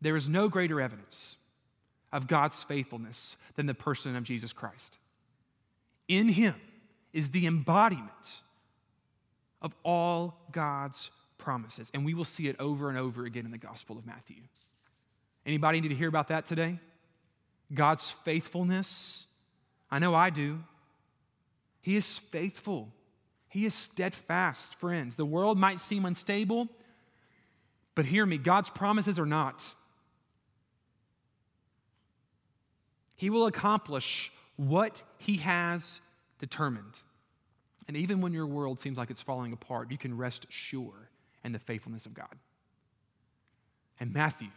there 0.00 0.16
is 0.16 0.28
no 0.28 0.48
greater 0.48 0.80
evidence 0.80 1.36
of 2.12 2.26
God's 2.26 2.62
faithfulness 2.62 3.36
than 3.56 3.66
the 3.66 3.74
person 3.74 4.16
of 4.16 4.24
Jesus 4.24 4.52
Christ. 4.52 4.98
In 6.08 6.28
him 6.28 6.54
is 7.12 7.30
the 7.30 7.46
embodiment 7.46 8.40
of 9.60 9.74
all 9.82 10.36
God's 10.50 11.10
promises, 11.38 11.90
and 11.94 12.04
we 12.04 12.14
will 12.14 12.24
see 12.24 12.48
it 12.48 12.56
over 12.58 12.88
and 12.88 12.98
over 12.98 13.24
again 13.24 13.44
in 13.44 13.50
the 13.50 13.58
Gospel 13.58 13.98
of 13.98 14.06
Matthew. 14.06 14.42
Anybody 15.46 15.80
need 15.80 15.88
to 15.88 15.94
hear 15.94 16.08
about 16.08 16.28
that 16.28 16.46
today? 16.46 16.78
God's 17.72 18.10
faithfulness. 18.10 19.26
I 19.90 19.98
know 19.98 20.14
I 20.14 20.30
do. 20.30 20.62
He 21.80 21.96
is 21.96 22.18
faithful. 22.18 22.92
He 23.48 23.66
is 23.66 23.74
steadfast, 23.74 24.76
friends. 24.76 25.16
The 25.16 25.26
world 25.26 25.58
might 25.58 25.80
seem 25.80 26.04
unstable, 26.04 26.68
but 27.94 28.04
hear 28.04 28.24
me 28.24 28.38
God's 28.38 28.70
promises 28.70 29.18
are 29.18 29.26
not. 29.26 29.74
He 33.22 33.30
will 33.30 33.46
accomplish 33.46 34.32
what 34.56 35.00
He 35.16 35.36
has 35.36 36.00
determined. 36.40 36.98
And 37.86 37.96
even 37.96 38.20
when 38.20 38.32
your 38.32 38.48
world 38.48 38.80
seems 38.80 38.98
like 38.98 39.10
it's 39.10 39.22
falling 39.22 39.52
apart, 39.52 39.92
you 39.92 39.96
can 39.96 40.16
rest 40.16 40.46
sure 40.48 41.08
in 41.44 41.52
the 41.52 41.60
faithfulness 41.60 42.04
of 42.04 42.14
God. 42.14 42.34
And 44.00 44.12
Matthew 44.12 44.48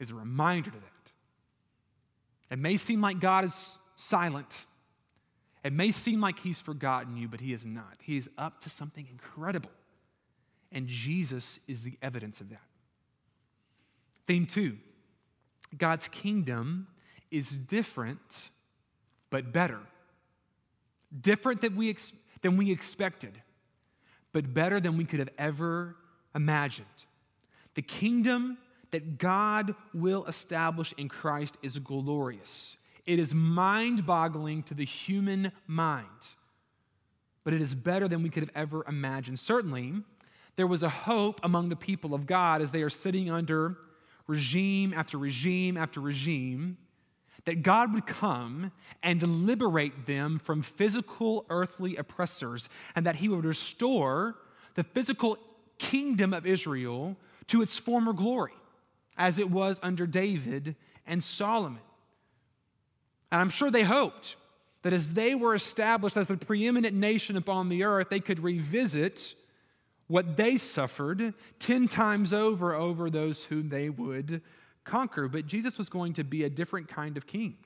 is 0.00 0.08
a 0.10 0.14
reminder 0.14 0.70
to 0.70 0.78
that. 0.78 1.12
It 2.50 2.58
may 2.58 2.78
seem 2.78 3.02
like 3.02 3.20
God 3.20 3.44
is 3.44 3.78
silent. 3.94 4.64
It 5.62 5.74
may 5.74 5.90
seem 5.90 6.22
like 6.22 6.38
he's 6.38 6.62
forgotten 6.62 7.14
you, 7.14 7.28
but 7.28 7.42
he 7.42 7.52
is 7.52 7.66
not. 7.66 7.98
He 8.00 8.16
is 8.16 8.30
up 8.38 8.62
to 8.62 8.70
something 8.70 9.06
incredible. 9.10 9.72
And 10.72 10.86
Jesus 10.86 11.60
is 11.68 11.82
the 11.82 11.98
evidence 12.00 12.40
of 12.40 12.48
that. 12.48 12.64
Theme 14.26 14.46
two 14.46 14.78
God's 15.76 16.08
kingdom 16.08 16.86
is 17.30 17.48
different, 17.50 18.50
but 19.30 19.52
better. 19.52 19.80
Different 21.20 21.60
than 21.60 21.76
we, 21.76 21.90
ex- 21.90 22.12
than 22.42 22.56
we 22.56 22.70
expected, 22.70 23.40
but 24.32 24.52
better 24.52 24.80
than 24.80 24.96
we 24.96 25.04
could 25.04 25.18
have 25.18 25.30
ever 25.38 25.96
imagined. 26.34 26.86
The 27.74 27.82
kingdom 27.82 28.58
that 28.90 29.18
God 29.18 29.74
will 29.92 30.24
establish 30.26 30.94
in 30.96 31.08
Christ 31.08 31.56
is 31.62 31.78
glorious. 31.78 32.76
It 33.06 33.18
is 33.18 33.34
mind 33.34 34.06
boggling 34.06 34.62
to 34.64 34.74
the 34.74 34.84
human 34.84 35.52
mind, 35.66 36.28
but 37.44 37.54
it 37.54 37.60
is 37.60 37.74
better 37.74 38.08
than 38.08 38.22
we 38.22 38.30
could 38.30 38.42
have 38.42 38.52
ever 38.54 38.84
imagined. 38.86 39.38
Certainly, 39.38 39.94
there 40.56 40.66
was 40.66 40.82
a 40.82 40.88
hope 40.88 41.40
among 41.42 41.68
the 41.68 41.76
people 41.76 42.14
of 42.14 42.26
God 42.26 42.60
as 42.60 42.72
they 42.72 42.82
are 42.82 42.90
sitting 42.90 43.30
under 43.30 43.76
regime 44.26 44.92
after 44.92 45.16
regime 45.16 45.76
after 45.76 46.00
regime 46.00 46.76
that 47.48 47.62
God 47.62 47.94
would 47.94 48.06
come 48.06 48.72
and 49.02 49.22
liberate 49.22 50.04
them 50.04 50.38
from 50.38 50.60
physical 50.60 51.46
earthly 51.48 51.96
oppressors 51.96 52.68
and 52.94 53.06
that 53.06 53.16
he 53.16 53.28
would 53.30 53.46
restore 53.46 54.34
the 54.74 54.84
physical 54.84 55.38
kingdom 55.78 56.34
of 56.34 56.46
Israel 56.46 57.16
to 57.46 57.62
its 57.62 57.78
former 57.78 58.12
glory 58.12 58.52
as 59.16 59.38
it 59.38 59.50
was 59.50 59.80
under 59.82 60.06
David 60.06 60.76
and 61.06 61.22
Solomon. 61.22 61.80
And 63.32 63.40
I'm 63.40 63.48
sure 63.48 63.70
they 63.70 63.82
hoped 63.82 64.36
that 64.82 64.92
as 64.92 65.14
they 65.14 65.34
were 65.34 65.54
established 65.54 66.18
as 66.18 66.28
the 66.28 66.36
preeminent 66.36 66.94
nation 66.94 67.34
upon 67.34 67.70
the 67.70 67.82
earth, 67.82 68.10
they 68.10 68.20
could 68.20 68.40
revisit 68.40 69.32
what 70.06 70.36
they 70.36 70.58
suffered 70.58 71.32
10 71.60 71.88
times 71.88 72.34
over 72.34 72.74
over 72.74 73.08
those 73.08 73.44
whom 73.44 73.70
they 73.70 73.88
would 73.88 74.42
conquer. 74.88 75.28
But 75.28 75.46
Jesus 75.46 75.78
was 75.78 75.88
going 75.88 76.14
to 76.14 76.24
be 76.24 76.44
a 76.44 76.50
different 76.50 76.88
kind 76.88 77.16
of 77.16 77.26
king. 77.26 77.56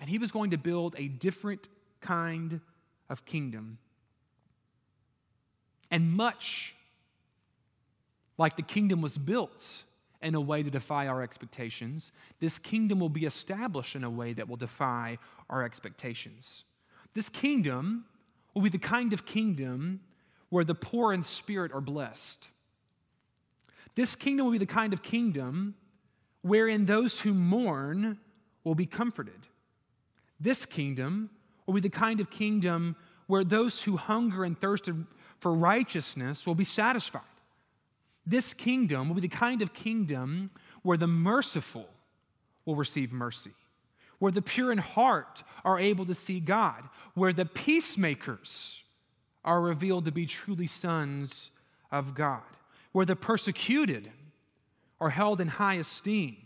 And 0.00 0.10
he 0.10 0.18
was 0.18 0.32
going 0.32 0.50
to 0.50 0.58
build 0.58 0.96
a 0.98 1.06
different 1.06 1.68
kind 2.00 2.60
of 3.08 3.24
kingdom. 3.24 3.78
And 5.90 6.12
much 6.12 6.74
like 8.38 8.56
the 8.56 8.62
kingdom 8.62 9.00
was 9.00 9.16
built 9.18 9.84
in 10.20 10.34
a 10.34 10.40
way 10.40 10.62
to 10.62 10.70
defy 10.70 11.06
our 11.06 11.22
expectations. 11.22 12.12
This 12.40 12.58
kingdom 12.58 12.98
will 12.98 13.08
be 13.08 13.26
established 13.26 13.94
in 13.94 14.04
a 14.04 14.10
way 14.10 14.32
that 14.32 14.48
will 14.48 14.56
defy 14.56 15.18
our 15.50 15.62
expectations. 15.62 16.64
This 17.14 17.28
kingdom 17.28 18.06
will 18.54 18.62
be 18.62 18.68
the 18.68 18.78
kind 18.78 19.12
of 19.12 19.26
kingdom 19.26 20.00
where 20.48 20.64
the 20.64 20.74
poor 20.74 21.12
in 21.12 21.22
spirit 21.22 21.72
are 21.72 21.80
blessed. 21.80 22.48
This 23.94 24.14
kingdom 24.14 24.46
will 24.46 24.52
be 24.52 24.58
the 24.58 24.66
kind 24.66 24.92
of 24.92 25.02
kingdom 25.02 25.74
wherein 26.42 26.86
those 26.86 27.20
who 27.20 27.32
mourn 27.32 28.18
will 28.64 28.74
be 28.74 28.86
comforted. 28.86 29.48
This 30.38 30.66
kingdom 30.66 31.30
will 31.66 31.74
be 31.74 31.80
the 31.80 31.88
kind 31.88 32.20
of 32.20 32.30
kingdom 32.30 32.96
where 33.26 33.44
those 33.44 33.82
who 33.82 33.96
hunger 33.96 34.44
and 34.44 34.60
thirst 34.60 34.88
for 35.38 35.54
righteousness 35.54 36.46
will 36.46 36.54
be 36.54 36.64
satisfied. 36.64 37.22
This 38.26 38.54
kingdom 38.54 39.08
will 39.08 39.16
be 39.16 39.20
the 39.22 39.28
kind 39.28 39.62
of 39.62 39.72
kingdom 39.72 40.50
where 40.82 40.96
the 40.96 41.06
merciful 41.06 41.88
will 42.64 42.76
receive 42.76 43.12
mercy, 43.12 43.52
where 44.18 44.32
the 44.32 44.42
pure 44.42 44.70
in 44.70 44.78
heart 44.78 45.42
are 45.64 45.78
able 45.78 46.06
to 46.06 46.14
see 46.14 46.38
God, 46.38 46.84
where 47.14 47.32
the 47.32 47.46
peacemakers 47.46 48.82
are 49.44 49.60
revealed 49.60 50.04
to 50.04 50.12
be 50.12 50.26
truly 50.26 50.66
sons 50.66 51.50
of 51.90 52.14
God, 52.14 52.42
where 52.92 53.06
the 53.06 53.16
persecuted 53.16 54.10
are 55.02 55.10
held 55.10 55.40
in 55.40 55.48
high 55.48 55.74
esteem, 55.74 56.36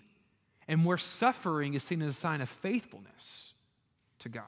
and 0.66 0.82
where 0.82 0.96
suffering 0.96 1.74
is 1.74 1.82
seen 1.82 2.00
as 2.00 2.10
a 2.10 2.18
sign 2.18 2.40
of 2.40 2.48
faithfulness 2.48 3.52
to 4.18 4.30
God. 4.30 4.44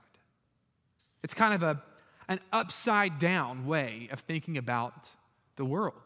It's 1.23 1.35
kind 1.35 1.53
of 1.53 1.62
a, 1.62 1.83
an 2.27 2.40
upside 2.51 3.18
down 3.18 3.66
way 3.66 4.09
of 4.11 4.21
thinking 4.21 4.57
about 4.57 5.11
the 5.57 5.64
world. 5.64 6.01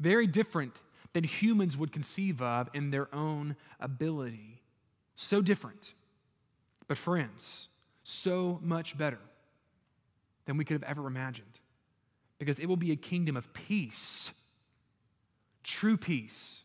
Very 0.00 0.26
different 0.26 0.74
than 1.12 1.22
humans 1.24 1.76
would 1.76 1.92
conceive 1.92 2.40
of 2.40 2.70
in 2.72 2.90
their 2.90 3.14
own 3.14 3.56
ability. 3.78 4.62
So 5.14 5.42
different. 5.42 5.92
But, 6.88 6.96
friends, 6.96 7.68
so 8.04 8.58
much 8.62 8.96
better 8.96 9.20
than 10.46 10.56
we 10.56 10.64
could 10.64 10.80
have 10.80 10.90
ever 10.90 11.06
imagined. 11.06 11.60
Because 12.38 12.58
it 12.58 12.66
will 12.66 12.78
be 12.78 12.90
a 12.90 12.96
kingdom 12.96 13.36
of 13.36 13.52
peace, 13.52 14.32
true 15.62 15.98
peace, 15.98 16.64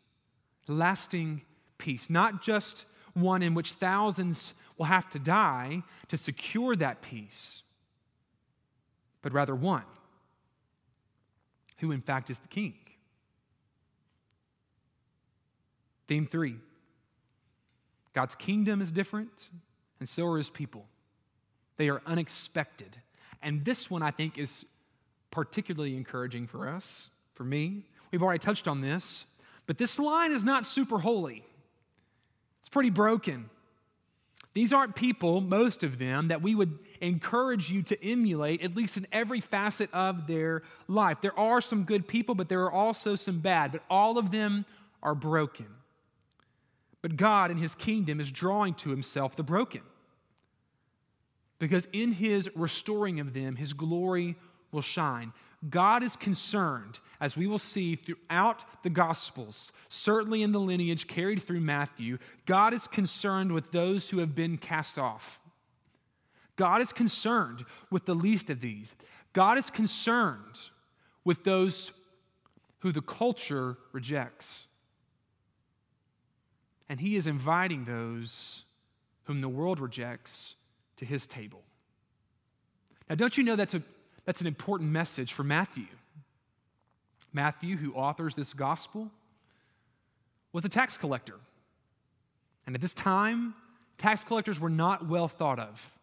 lasting 0.67 1.41
peace, 1.77 2.09
not 2.09 2.41
just 2.41 2.85
one 3.13 3.41
in 3.41 3.53
which 3.53 3.73
thousands 3.73 4.53
will 4.77 4.85
have 4.85 5.09
to 5.09 5.19
die 5.19 5.83
to 6.07 6.17
secure 6.17 6.75
that 6.75 7.01
peace, 7.01 7.63
but 9.21 9.33
rather 9.33 9.55
one 9.55 9.83
who, 11.79 11.91
in 11.91 12.01
fact, 12.01 12.29
is 12.29 12.39
the 12.39 12.47
king. 12.47 12.75
Theme 16.07 16.27
three 16.27 16.55
God's 18.13 18.35
kingdom 18.35 18.81
is 18.81 18.91
different, 18.91 19.49
and 19.99 20.09
so 20.09 20.25
are 20.25 20.37
his 20.37 20.49
people. 20.49 20.85
They 21.77 21.89
are 21.89 22.01
unexpected. 22.07 22.97
And 23.43 23.63
this 23.63 23.91
one, 23.91 24.01
I 24.01 24.09
think, 24.09 24.39
is 24.39 24.65
particularly 25.29 25.95
encouraging 25.95 26.47
for 26.47 26.67
us, 26.67 27.11
for 27.35 27.43
me. 27.43 27.83
We've 28.11 28.23
already 28.23 28.39
touched 28.39 28.67
on 28.67 28.81
this, 28.81 29.25
but 29.67 29.77
this 29.77 29.99
line 29.99 30.31
is 30.31 30.43
not 30.43 30.65
super 30.65 30.97
holy, 30.97 31.45
it's 32.61 32.69
pretty 32.69 32.89
broken. 32.89 33.49
These 34.53 34.73
aren't 34.73 34.95
people, 34.95 35.39
most 35.39 35.83
of 35.83 35.99
them, 35.99 36.29
that 36.29 36.41
we 36.41 36.55
would 36.55 36.79
encourage 36.99 37.69
you 37.69 37.83
to 37.83 38.03
emulate, 38.03 38.63
at 38.63 38.75
least 38.75 38.97
in 38.97 39.05
every 39.11 39.39
facet 39.39 39.93
of 39.93 40.25
their 40.25 40.63
life. 40.87 41.21
There 41.21 41.37
are 41.37 41.61
some 41.61 41.83
good 41.83 42.07
people, 42.07 42.33
but 42.33 42.49
there 42.49 42.63
are 42.63 42.71
also 42.71 43.15
some 43.15 43.39
bad, 43.39 43.71
but 43.71 43.83
all 43.87 44.17
of 44.17 44.31
them 44.31 44.65
are 45.03 45.13
broken. 45.13 45.67
But 47.03 47.17
God 47.17 47.51
in 47.51 47.57
his 47.57 47.75
kingdom 47.75 48.19
is 48.19 48.31
drawing 48.31 48.73
to 48.75 48.89
himself 48.89 49.35
the 49.35 49.43
broken. 49.43 49.81
Because 51.59 51.87
in 51.93 52.13
his 52.13 52.49
restoring 52.55 53.19
of 53.19 53.33
them, 53.33 53.57
his 53.57 53.73
glory 53.73 54.37
will 54.71 54.81
shine. 54.81 55.33
God 55.69 56.03
is 56.03 56.15
concerned, 56.15 56.99
as 57.19 57.35
we 57.35 57.47
will 57.47 57.57
see 57.57 57.95
throughout 57.95 58.63
the 58.83 58.89
Gospels, 58.89 59.71
certainly 59.89 60.43
in 60.43 60.51
the 60.51 60.59
lineage 60.59 61.07
carried 61.07 61.41
through 61.41 61.61
Matthew, 61.61 62.19
God 62.45 62.73
is 62.73 62.87
concerned 62.87 63.51
with 63.51 63.71
those 63.71 64.09
who 64.09 64.19
have 64.19 64.35
been 64.35 64.57
cast 64.57 64.99
off. 64.99 65.39
God 66.57 66.81
is 66.81 66.93
concerned 66.93 67.65
with 67.89 68.05
the 68.05 68.15
least 68.15 68.49
of 68.49 68.61
these. 68.61 68.93
God 69.33 69.57
is 69.57 69.69
concerned 69.69 70.59
with 71.23 71.43
those 71.43 71.91
who 72.79 72.91
the 72.91 73.01
culture 73.01 73.77
rejects. 73.91 74.67
And 76.87 76.99
He 76.99 77.15
is 77.15 77.27
inviting 77.27 77.85
those 77.85 78.65
whom 79.23 79.41
the 79.41 79.49
world 79.49 79.79
rejects 79.79 80.55
to 80.97 81.05
His 81.05 81.27
table. 81.27 81.63
Now, 83.09 83.15
don't 83.15 83.37
you 83.37 83.43
know 83.43 83.55
that's, 83.55 83.73
a, 83.73 83.83
that's 84.27 84.41
an 84.41 84.47
important 84.47 84.91
message 84.91 85.31
for 85.31 85.43
Matthew? 85.43 85.87
Matthew, 87.31 87.77
who 87.77 87.93
authors 87.93 88.35
this 88.35 88.53
gospel, 88.53 89.09
was 90.51 90.65
a 90.65 90.69
tax 90.69 90.97
collector. 90.97 91.35
And 92.65 92.75
at 92.75 92.81
this 92.81 92.93
time, 92.93 93.55
tax 93.97 94.25
collectors 94.25 94.59
were 94.59 94.69
not 94.69 95.07
well 95.07 95.29
thought 95.29 95.59
of. 95.59 95.97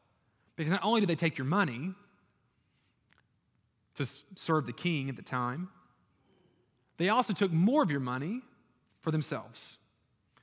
Because 0.56 0.72
not 0.72 0.80
only 0.82 1.00
did 1.00 1.08
they 1.10 1.16
take 1.16 1.36
your 1.36 1.44
money 1.44 1.92
to 3.96 4.08
serve 4.36 4.64
the 4.64 4.72
king 4.72 5.10
at 5.10 5.16
the 5.16 5.22
time, 5.22 5.68
they 6.96 7.10
also 7.10 7.34
took 7.34 7.52
more 7.52 7.82
of 7.82 7.90
your 7.90 8.00
money 8.00 8.40
for 9.02 9.10
themselves. 9.10 9.76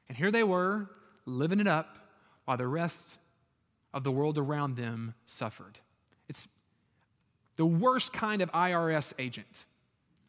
And 0.08 0.16
here 0.16 0.30
they 0.30 0.44
were, 0.44 0.88
living 1.26 1.60
it 1.60 1.68
up 1.68 1.98
while 2.46 2.58
the 2.58 2.68
rest 2.68 3.18
of 3.92 4.04
the 4.04 4.12
world 4.12 4.38
around 4.38 4.76
them 4.76 5.16
suffered. 5.26 5.80
It's 6.30 6.48
the 7.58 7.66
worst 7.66 8.14
kind 8.14 8.42
of 8.42 8.52
IRS 8.52 9.14
agent, 9.20 9.66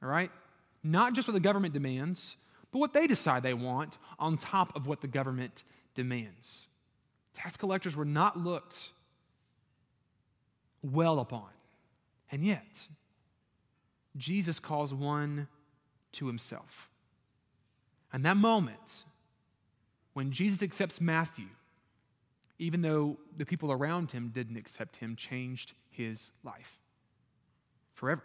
all 0.02 0.08
right? 0.08 0.30
Not 0.82 1.14
just 1.14 1.28
what 1.28 1.34
the 1.34 1.40
government 1.40 1.74
demands, 1.74 2.36
but 2.70 2.78
what 2.78 2.92
they 2.92 3.06
decide 3.06 3.42
they 3.42 3.54
want 3.54 3.98
on 4.18 4.36
top 4.36 4.74
of 4.74 4.86
what 4.86 5.00
the 5.00 5.06
government 5.06 5.62
demands. 5.94 6.66
Tax 7.34 7.56
collectors 7.56 7.94
were 7.94 8.04
not 8.04 8.38
looked 8.38 8.90
well 10.82 11.20
upon. 11.20 11.48
And 12.30 12.44
yet, 12.44 12.88
Jesus 14.16 14.58
calls 14.58 14.92
one 14.92 15.48
to 16.12 16.26
himself. 16.26 16.88
And 18.12 18.24
that 18.24 18.36
moment, 18.36 19.04
when 20.12 20.32
Jesus 20.32 20.62
accepts 20.62 21.00
Matthew, 21.00 21.48
even 22.58 22.82
though 22.82 23.18
the 23.36 23.46
people 23.46 23.72
around 23.72 24.12
him 24.12 24.30
didn't 24.34 24.56
accept 24.56 24.96
him, 24.96 25.16
changed 25.16 25.72
his 25.90 26.30
life 26.44 26.81
forever. 28.02 28.24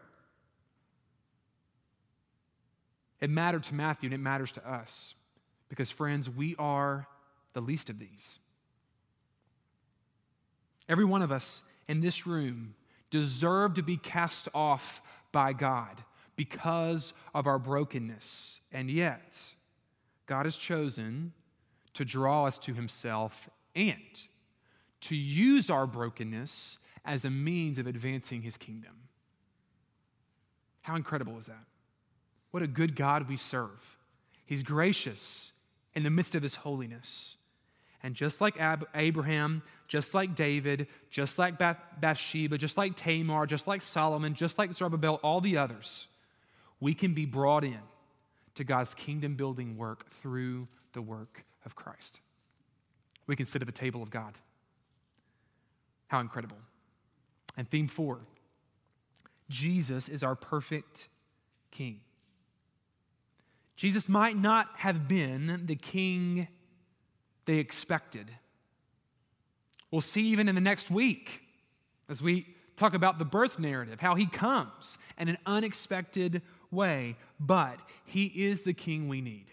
It 3.21 3.29
mattered 3.29 3.61
to 3.65 3.75
Matthew 3.75 4.07
and 4.07 4.13
it 4.15 4.17
matters 4.17 4.51
to 4.53 4.67
us 4.67 5.13
because, 5.69 5.91
friends, 5.91 6.27
we 6.27 6.55
are 6.57 7.07
the 7.53 7.61
least 7.61 7.91
of 7.91 7.99
these. 7.99 8.39
Every 10.89 11.05
one 11.05 11.21
of 11.21 11.31
us 11.31 11.61
in 11.87 12.01
this 12.01 12.25
room 12.25 12.73
deserve 13.11 13.75
to 13.75 13.83
be 13.83 13.97
cast 13.97 14.49
off 14.55 14.99
by 15.31 15.53
God 15.53 16.03
because 16.35 17.13
of 17.35 17.45
our 17.45 17.59
brokenness. 17.59 18.59
And 18.71 18.89
yet, 18.89 19.53
God 20.25 20.47
has 20.47 20.57
chosen 20.57 21.33
to 21.93 22.03
draw 22.03 22.45
us 22.45 22.57
to 22.59 22.73
Himself 22.73 23.47
and 23.75 24.21
to 25.01 25.15
use 25.15 25.69
our 25.69 25.85
brokenness 25.85 26.79
as 27.05 27.25
a 27.25 27.29
means 27.29 27.77
of 27.77 27.85
advancing 27.85 28.41
His 28.41 28.57
kingdom. 28.57 29.06
How 30.87 30.95
incredible 30.95 31.37
is 31.37 31.47
that? 31.47 31.65
What 32.51 32.63
a 32.63 32.67
good 32.67 32.95
God 32.95 33.27
we 33.27 33.35
serve. 33.35 33.97
He's 34.45 34.63
gracious 34.63 35.51
in 35.93 36.03
the 36.03 36.09
midst 36.09 36.33
of 36.33 36.41
His 36.41 36.55
holiness. 36.55 37.35
And 38.01 38.15
just 38.15 38.39
like 38.39 38.57
Ab- 38.57 38.87
Abraham, 38.95 39.63
just 39.89 40.13
like 40.13 40.33
David, 40.33 40.87
just 41.09 41.37
like 41.37 41.57
Bath- 41.57 41.81
Bathsheba, 41.99 42.57
just 42.57 42.77
like 42.77 42.95
Tamar, 42.95 43.45
just 43.45 43.67
like 43.67 43.81
Solomon, 43.81 44.33
just 44.33 44.57
like 44.57 44.71
Zerubbabel, 44.71 45.19
all 45.23 45.41
the 45.41 45.57
others, 45.57 46.07
we 46.79 46.93
can 46.93 47.13
be 47.13 47.25
brought 47.25 47.65
in 47.65 47.81
to 48.55 48.63
God's 48.63 48.95
kingdom 48.95 49.35
building 49.35 49.75
work 49.75 50.09
through 50.21 50.69
the 50.93 51.01
work 51.01 51.43
of 51.65 51.75
Christ. 51.75 52.21
We 53.25 53.35
can 53.35 53.45
sit 53.45 53.61
at 53.61 53.65
the 53.65 53.73
table 53.73 54.01
of 54.01 54.09
God. 54.09 54.35
How 56.07 56.21
incredible. 56.21 56.59
And 57.57 57.69
theme 57.69 57.89
four 57.89 58.21
Jesus 59.49 60.09
is 60.09 60.23
our 60.23 60.35
perfect 60.35 61.07
king. 61.71 62.01
Jesus 63.75 64.09
might 64.09 64.37
not 64.37 64.69
have 64.77 65.07
been 65.07 65.63
the 65.65 65.75
king 65.75 66.47
they 67.45 67.57
expected. 67.57 68.31
We'll 69.91 70.01
see 70.01 70.27
even 70.27 70.49
in 70.49 70.55
the 70.55 70.61
next 70.61 70.91
week 70.91 71.41
as 72.09 72.21
we 72.21 72.47
talk 72.75 72.93
about 72.93 73.19
the 73.19 73.25
birth 73.25 73.59
narrative, 73.59 73.99
how 73.99 74.15
he 74.15 74.25
comes 74.25 74.97
in 75.17 75.29
an 75.29 75.37
unexpected 75.45 76.41
way, 76.71 77.15
but 77.39 77.77
he 78.05 78.25
is 78.25 78.63
the 78.63 78.73
king 78.73 79.07
we 79.07 79.21
need. 79.21 79.45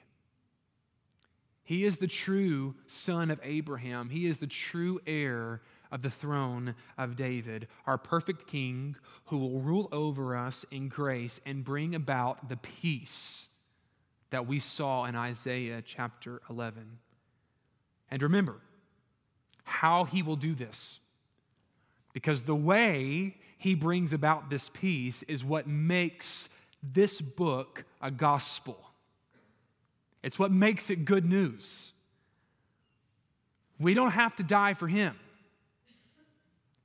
He 1.63 1.85
is 1.85 1.97
the 1.97 2.07
true 2.07 2.75
son 2.87 3.31
of 3.31 3.41
Abraham. 3.43 4.11
He 4.11 4.27
is 4.27 4.39
the 4.39 4.47
true 4.47 5.01
heir 5.07 5.63
of 5.95 6.03
the 6.03 6.11
throne 6.11 6.75
of 6.99 7.15
David, 7.15 7.69
our 7.87 7.97
perfect 7.97 8.49
king 8.49 8.97
who 9.27 9.39
will 9.39 9.61
rule 9.61 9.89
over 9.93 10.37
us 10.37 10.67
in 10.73 10.89
grace 10.89 11.41
and 11.47 11.65
bring 11.65 11.95
about 11.95 12.49
the 12.49 12.57
peace 12.57 13.47
that 14.31 14.49
we 14.49 14.59
saw 14.59 15.05
in 15.05 15.15
Isaiah 15.15 15.81
chapter 15.87 16.43
11. 16.51 16.99
And 18.11 18.23
remember 18.23 18.57
how 19.63 20.03
he 20.03 20.21
will 20.21 20.35
do 20.35 20.53
this. 20.57 20.99
Because 22.13 22.43
the 22.43 22.57
way 22.57 23.37
he 23.57 23.77
brings 23.77 24.13
about 24.13 24.51
this 24.51 24.69
peace 24.69 25.23
is 25.23 25.45
what 25.45 25.69
makes 25.69 26.49
this 26.83 27.21
book 27.21 27.85
a 28.03 28.11
gospel. 28.11 28.79
It's 30.25 30.41
what 30.41 30.51
makes 30.51 30.91
it 30.91 31.05
good 31.05 31.25
news. 31.25 31.93
We 33.79 33.95
don't 33.95 34.11
have 34.11 34.35
to 34.37 34.43
die 34.43 34.75
for 34.75 34.89
him, 34.89 35.15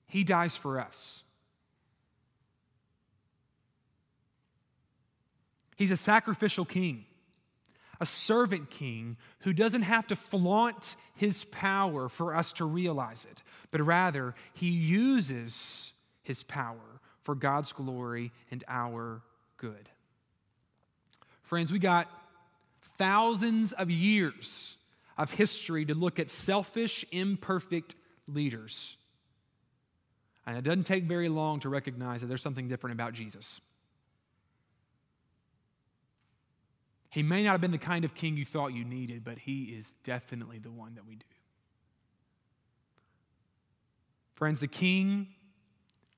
he 0.10 0.24
dies 0.24 0.56
for 0.56 0.80
us. 0.80 1.24
He's 5.78 5.91
a 5.91 5.98
sacrificial 5.98 6.65
king, 6.65 7.06
a 8.02 8.06
servant 8.06 8.69
king 8.69 9.15
who 9.39 9.54
doesn't 9.54 9.84
have 9.84 10.08
to 10.08 10.15
flaunt 10.17 10.98
his 11.15 11.45
power 11.45 12.10
for 12.10 12.36
us 12.36 12.52
to 12.54 12.65
realize 12.65 13.26
it, 13.32 13.41
but 13.72 13.82
rather 13.82 14.36
he 14.54 14.67
uses 14.67 15.93
his 16.24 16.43
power 16.43 17.00
for 17.22 17.34
God's 17.34 17.72
glory 17.72 18.32
and 18.52 18.63
our 18.67 19.22
good. 19.56 19.89
Friends, 21.43 21.72
we 21.72 21.80
got 21.80 22.10
thousands 22.98 23.72
of 23.72 23.89
years 23.89 24.76
of 25.17 25.32
history 25.32 25.86
to 25.86 25.93
look 25.93 26.19
at 26.19 26.30
selfish, 26.30 27.06
imperfect 27.12 27.95
leaders. 28.28 28.98
And 30.50 30.58
it 30.58 30.64
doesn't 30.64 30.86
take 30.86 31.04
very 31.04 31.30
long 31.30 31.60
to 31.60 31.70
recognize 31.70 32.22
that 32.22 32.28
there's 32.28 32.42
something 32.42 32.68
different 32.68 32.96
about 32.96 33.14
Jesus. 33.14 33.62
He 37.12 37.22
may 37.22 37.44
not 37.44 37.52
have 37.52 37.62
been 37.62 37.70
the 37.70 37.78
kind 37.78 38.04
of 38.04 38.16
king 38.16 38.36
you 38.36 38.46
thought 38.46 38.74
you 38.74 38.84
needed, 38.84 39.24
but 39.24 39.38
he 39.38 39.66
is 39.66 39.94
definitely 40.04 40.58
the 40.58 40.72
one 40.72 40.96
that 40.96 41.06
we 41.06 41.18
do. 41.18 41.26
Friends, 44.34 44.60
the 44.60 44.68
king 44.68 45.28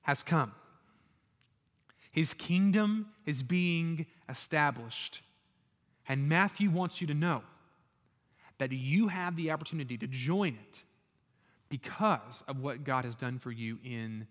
has 0.00 0.22
come. 0.22 0.52
His 2.10 2.32
kingdom 2.32 3.08
is 3.26 3.42
being 3.42 4.06
established. 4.30 5.20
And 6.08 6.26
Matthew 6.26 6.70
wants 6.70 7.02
you 7.02 7.06
to 7.06 7.14
know 7.14 7.42
that 8.56 8.72
you 8.72 9.08
have 9.08 9.36
the 9.36 9.50
opportunity 9.50 9.98
to 9.98 10.06
join 10.06 10.56
it 10.70 10.84
because 11.72 12.44
of 12.46 12.60
what 12.60 12.84
God 12.84 13.06
has 13.06 13.14
done 13.14 13.38
for 13.38 13.50
you 13.50 13.78
in 13.82 14.26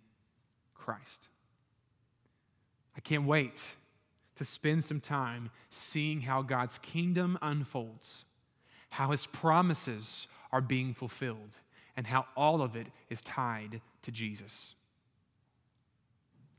Christ. 0.75 1.27
I 2.95 2.99
can't 2.99 3.25
wait 3.25 3.73
to 4.35 4.45
spend 4.45 4.83
some 4.83 4.99
time 4.99 5.49
seeing 5.71 6.21
how 6.21 6.43
God's 6.43 6.77
kingdom 6.77 7.39
unfolds, 7.41 8.25
how 8.91 9.09
his 9.09 9.25
promises 9.25 10.27
are 10.51 10.61
being 10.61 10.93
fulfilled, 10.93 11.57
and 11.97 12.05
how 12.05 12.27
all 12.37 12.61
of 12.61 12.75
it 12.75 12.89
is 13.09 13.23
tied 13.23 13.81
to 14.03 14.11
Jesus 14.11 14.75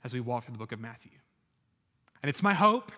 as 0.02 0.12
we 0.12 0.18
walk 0.18 0.46
through 0.46 0.54
the 0.54 0.59
book 0.59 0.72
of 0.72 0.80
Matthew. 0.80 1.12
And 2.24 2.28
it's 2.28 2.42
my 2.42 2.54
hope 2.54 2.90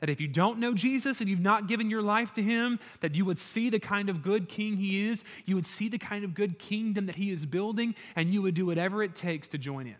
that 0.00 0.10
if 0.10 0.20
you 0.20 0.28
don't 0.28 0.58
know 0.58 0.74
Jesus 0.74 1.20
and 1.20 1.30
you've 1.30 1.40
not 1.40 1.68
given 1.68 1.88
your 1.88 2.02
life 2.02 2.32
to 2.34 2.42
him, 2.42 2.78
that 3.00 3.14
you 3.14 3.24
would 3.24 3.38
see 3.38 3.70
the 3.70 3.78
kind 3.78 4.08
of 4.08 4.22
good 4.22 4.48
king 4.48 4.76
he 4.76 5.08
is, 5.08 5.24
you 5.46 5.54
would 5.54 5.66
see 5.66 5.88
the 5.88 5.98
kind 5.98 6.24
of 6.24 6.34
good 6.34 6.58
kingdom 6.58 7.06
that 7.06 7.16
he 7.16 7.30
is 7.30 7.46
building, 7.46 7.94
and 8.16 8.30
you 8.30 8.42
would 8.42 8.54
do 8.54 8.66
whatever 8.66 9.02
it 9.02 9.14
takes 9.14 9.48
to 9.48 9.58
join 9.58 9.86
in. 9.86 9.96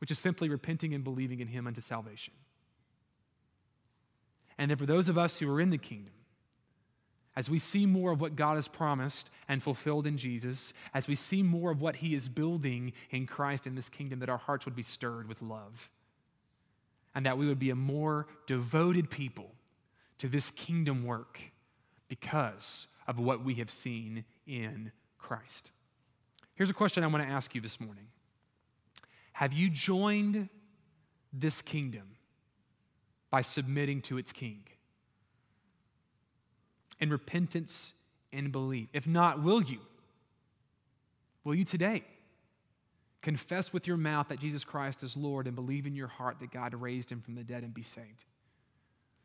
which 0.00 0.10
is 0.10 0.18
simply 0.18 0.48
repenting 0.48 0.94
and 0.94 1.04
believing 1.04 1.40
in 1.40 1.48
Him 1.48 1.66
unto 1.66 1.80
salvation. 1.80 2.34
And 4.58 4.70
then 4.70 4.78
for 4.78 4.86
those 4.86 5.08
of 5.08 5.16
us 5.16 5.38
who 5.38 5.50
are 5.50 5.60
in 5.60 5.70
the 5.70 5.78
kingdom, 5.78 6.14
as 7.36 7.48
we 7.48 7.58
see 7.58 7.86
more 7.86 8.10
of 8.10 8.20
what 8.20 8.34
God 8.34 8.56
has 8.56 8.66
promised 8.66 9.30
and 9.46 9.62
fulfilled 9.62 10.06
in 10.06 10.16
Jesus, 10.16 10.72
as 10.92 11.06
we 11.06 11.14
see 11.14 11.42
more 11.42 11.70
of 11.70 11.80
what 11.80 11.96
He 11.96 12.14
is 12.14 12.28
building 12.28 12.92
in 13.10 13.26
Christ 13.26 13.66
in 13.66 13.74
this 13.74 13.88
kingdom, 13.88 14.18
that 14.18 14.28
our 14.28 14.38
hearts 14.38 14.64
would 14.64 14.74
be 14.74 14.82
stirred 14.82 15.28
with 15.28 15.40
love 15.40 15.90
and 17.14 17.26
that 17.26 17.38
we 17.38 17.46
would 17.46 17.58
be 17.58 17.70
a 17.70 17.76
more 17.76 18.26
devoted 18.46 19.10
people 19.10 19.50
to 20.18 20.28
this 20.28 20.50
kingdom 20.50 21.04
work 21.04 21.40
because 22.08 22.86
of 23.06 23.18
what 23.18 23.44
we 23.44 23.54
have 23.54 23.70
seen 23.70 24.24
in 24.46 24.92
Christ. 25.18 25.70
Here's 26.54 26.70
a 26.70 26.74
question 26.74 27.02
I 27.02 27.06
want 27.06 27.24
to 27.24 27.30
ask 27.30 27.54
you 27.54 27.60
this 27.60 27.80
morning 27.80 28.06
Have 29.32 29.52
you 29.52 29.70
joined 29.70 30.48
this 31.32 31.62
kingdom 31.62 32.16
by 33.30 33.42
submitting 33.42 34.02
to 34.02 34.18
its 34.18 34.32
king? 34.32 34.64
In 37.00 37.08
repentance 37.08 37.94
and 38.32 38.52
belief. 38.52 38.88
If 38.92 39.06
not, 39.06 39.42
will 39.42 39.62
you? 39.62 39.80
Will 41.44 41.54
you 41.54 41.64
today? 41.64 42.04
Confess 43.22 43.72
with 43.72 43.86
your 43.86 43.98
mouth 43.98 44.28
that 44.28 44.40
Jesus 44.40 44.64
Christ 44.64 45.02
is 45.02 45.16
Lord 45.16 45.46
and 45.46 45.54
believe 45.54 45.86
in 45.86 45.94
your 45.94 46.08
heart 46.08 46.38
that 46.40 46.50
God 46.50 46.74
raised 46.74 47.10
him 47.10 47.20
from 47.20 47.34
the 47.34 47.44
dead 47.44 47.62
and 47.62 47.74
be 47.74 47.82
saved. 47.82 48.24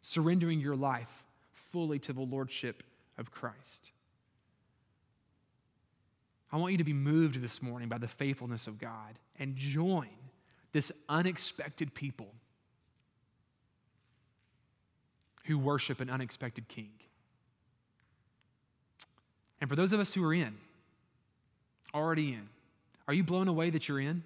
Surrendering 0.02 0.60
your 0.60 0.76
life 0.76 1.24
fully 1.54 1.98
to 2.00 2.14
the 2.14 2.22
Lordship 2.22 2.84
of 3.18 3.32
Christ. 3.32 3.92
I 6.52 6.58
want 6.58 6.74
you 6.74 6.78
to 6.78 6.84
be 6.84 6.94
moved 6.94 7.42
this 7.42 7.62
morning 7.62 7.90
by 7.90 7.98
the 7.98 8.08
faithfulness 8.08 8.68
of 8.68 8.80
God 8.80 9.18
and 9.40 9.56
join 9.56 10.10
this 10.74 10.92
unexpected 11.08 11.94
people 11.94 12.28
who 15.46 15.58
worship 15.58 16.02
an 16.02 16.10
unexpected 16.10 16.68
king. 16.68 16.92
And 19.62 19.70
for 19.70 19.76
those 19.76 19.94
of 19.94 20.00
us 20.00 20.14
who 20.14 20.24
are 20.24 20.34
in, 20.34 20.56
already 21.94 22.34
in, 22.34 22.50
are 23.08 23.14
you 23.14 23.24
blown 23.24 23.48
away 23.48 23.70
that 23.70 23.88
you're 23.88 24.00
in? 24.00 24.24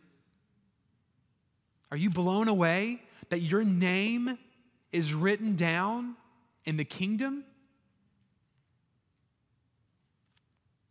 Are 1.91 1.97
you 1.97 2.09
blown 2.09 2.47
away 2.47 3.01
that 3.30 3.41
your 3.41 3.63
name 3.63 4.38
is 4.91 5.13
written 5.13 5.55
down 5.55 6.15
in 6.65 6.77
the 6.77 6.86
kingdom? 6.86 7.43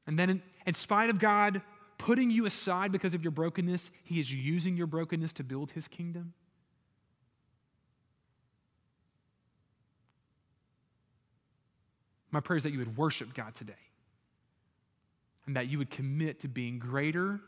And 0.06 0.18
then, 0.18 0.30
in, 0.30 0.42
in, 0.66 0.74
spite 0.74 1.10
of 1.10 1.18
God 1.18 1.60
putting 1.98 2.30
you 2.30 2.46
aside 2.46 2.92
because 2.92 3.14
of 3.14 3.22
your 3.22 3.30
brokenness, 3.30 3.90
He 4.04 4.18
is 4.18 4.32
using 4.32 4.76
your 4.76 4.86
brokenness 4.86 5.34
to 5.34 5.44
build 5.44 5.72
His 5.72 5.86
kingdom? 5.86 6.32
My 12.30 12.40
prayer 12.40 12.56
is 12.56 12.62
that 12.62 12.72
you 12.72 12.78
would 12.78 12.96
worship 12.96 13.34
God 13.34 13.54
today 13.54 13.72
and 15.46 15.56
that 15.56 15.68
you 15.68 15.78
would 15.78 15.90
commit 15.90 16.40
to 16.40 16.48
being 16.48 16.78
greater 16.78 17.40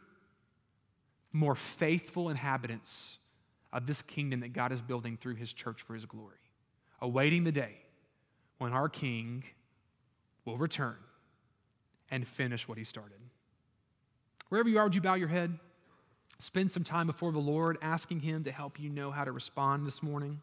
more 1.32 1.54
faithful 1.54 2.28
inhabitants 2.28 3.18
of 3.72 3.86
this 3.86 4.02
kingdom 4.02 4.40
that 4.40 4.52
God 4.52 4.72
is 4.72 4.80
building 4.80 5.16
through 5.16 5.36
his 5.36 5.52
church 5.52 5.82
for 5.82 5.94
his 5.94 6.04
glory, 6.04 6.38
awaiting 7.00 7.44
the 7.44 7.52
day 7.52 7.76
when 8.58 8.72
our 8.72 8.88
king 8.88 9.44
will 10.44 10.58
return 10.58 10.96
and 12.10 12.26
finish 12.26 12.66
what 12.66 12.78
he 12.78 12.84
started. 12.84 13.18
Wherever 14.48 14.68
you 14.68 14.78
are, 14.78 14.84
would 14.84 14.94
you 14.94 15.00
bow 15.00 15.14
your 15.14 15.28
head? 15.28 15.56
Spend 16.38 16.70
some 16.70 16.82
time 16.82 17.06
before 17.06 17.32
the 17.32 17.38
Lord 17.38 17.78
asking 17.82 18.20
him 18.20 18.44
to 18.44 18.50
help 18.50 18.80
you 18.80 18.88
know 18.88 19.10
how 19.10 19.24
to 19.24 19.30
respond 19.30 19.86
this 19.86 20.02
morning. 20.02 20.40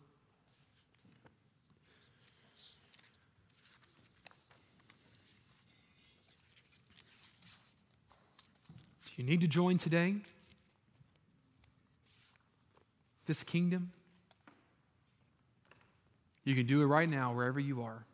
You 9.17 9.23
need 9.23 9.41
to 9.41 9.47
join 9.47 9.77
today? 9.77 10.17
This 13.27 13.43
kingdom? 13.43 13.91
You 16.43 16.55
can 16.55 16.65
do 16.65 16.81
it 16.81 16.85
right 16.85 17.09
now, 17.09 17.33
wherever 17.33 17.59
you 17.59 17.83
are. 17.83 18.05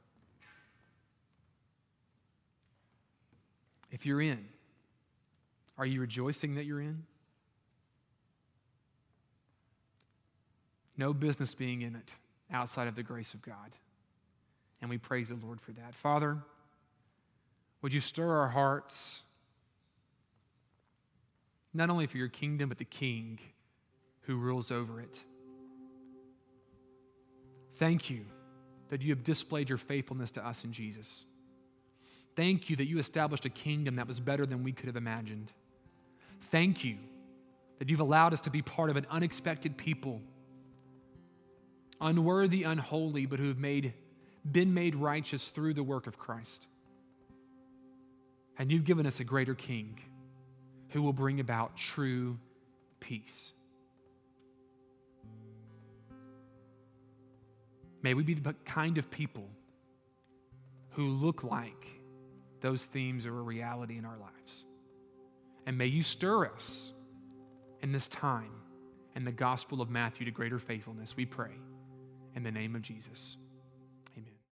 If 3.91 4.07
you're 4.07 4.21
in, 4.21 4.43
are 5.77 5.85
you 5.85 6.01
rejoicing 6.01 6.55
that 6.55 6.65
you're 6.65 6.81
in? 6.81 7.03
No 10.97 11.13
business 11.13 11.53
being 11.53 11.83
in 11.83 11.95
it 11.95 12.13
outside 12.51 12.87
of 12.87 12.95
the 12.95 13.03
grace 13.03 13.33
of 13.35 13.41
God. 13.41 13.71
And 14.81 14.89
we 14.89 14.97
praise 14.97 15.29
the 15.29 15.35
Lord 15.35 15.61
for 15.61 15.71
that. 15.73 15.93
Father, 15.95 16.39
would 17.83 17.93
you 17.93 17.99
stir 17.99 18.29
our 18.29 18.49
hearts, 18.49 19.21
not 21.73 21.89
only 21.89 22.07
for 22.07 22.17
your 22.17 22.29
kingdom, 22.29 22.69
but 22.69 22.79
the 22.79 22.85
King 22.85 23.39
who 24.23 24.37
rules 24.37 24.71
over 24.71 24.99
it. 24.99 25.23
Thank 27.75 28.09
you 28.09 28.25
that 28.89 29.01
you 29.01 29.09
have 29.09 29.23
displayed 29.23 29.69
your 29.69 29.77
faithfulness 29.77 30.31
to 30.31 30.45
us 30.45 30.63
in 30.63 30.71
Jesus. 30.71 31.25
Thank 32.35 32.69
you 32.69 32.75
that 32.77 32.85
you 32.85 32.99
established 32.99 33.45
a 33.45 33.49
kingdom 33.49 33.95
that 33.97 34.07
was 34.07 34.19
better 34.19 34.45
than 34.45 34.63
we 34.63 34.71
could 34.71 34.87
have 34.87 34.95
imagined. 34.95 35.51
Thank 36.51 36.83
you 36.83 36.97
that 37.79 37.89
you've 37.89 37.99
allowed 37.99 38.33
us 38.33 38.41
to 38.41 38.49
be 38.49 38.61
part 38.61 38.89
of 38.89 38.97
an 38.97 39.05
unexpected 39.09 39.77
people, 39.77 40.21
unworthy, 41.99 42.63
unholy, 42.63 43.25
but 43.25 43.39
who 43.39 43.47
have 43.47 43.57
made, 43.57 43.93
been 44.49 44.73
made 44.73 44.95
righteous 44.95 45.49
through 45.49 45.73
the 45.73 45.83
work 45.83 46.07
of 46.07 46.17
Christ. 46.17 46.67
And 48.57 48.71
you've 48.71 48.85
given 48.85 49.05
us 49.05 49.19
a 49.19 49.23
greater 49.23 49.55
king 49.55 49.99
who 50.89 51.01
will 51.01 51.13
bring 51.13 51.39
about 51.39 51.75
true 51.75 52.37
peace. 52.99 53.51
May 58.03 58.13
we 58.13 58.23
be 58.23 58.33
the 58.33 58.53
kind 58.65 58.97
of 58.97 59.09
people 59.09 59.49
who 60.91 61.07
look 61.07 61.43
like 61.43 61.87
those 62.61 62.85
themes 62.85 63.25
are 63.25 63.37
a 63.37 63.41
reality 63.41 63.97
in 63.97 64.05
our 64.05 64.17
lives. 64.17 64.65
And 65.65 65.77
may 65.77 65.87
you 65.87 66.03
stir 66.03 66.45
us 66.45 66.93
in 67.81 67.91
this 67.91 68.07
time 68.07 68.51
in 69.15 69.25
the 69.25 69.31
gospel 69.31 69.81
of 69.81 69.89
Matthew 69.89 70.25
to 70.25 70.31
greater 70.31 70.59
faithfulness, 70.59 71.15
we 71.15 71.25
pray. 71.25 71.51
In 72.35 72.43
the 72.43 72.51
name 72.51 72.75
of 72.75 72.81
Jesus. 72.81 73.37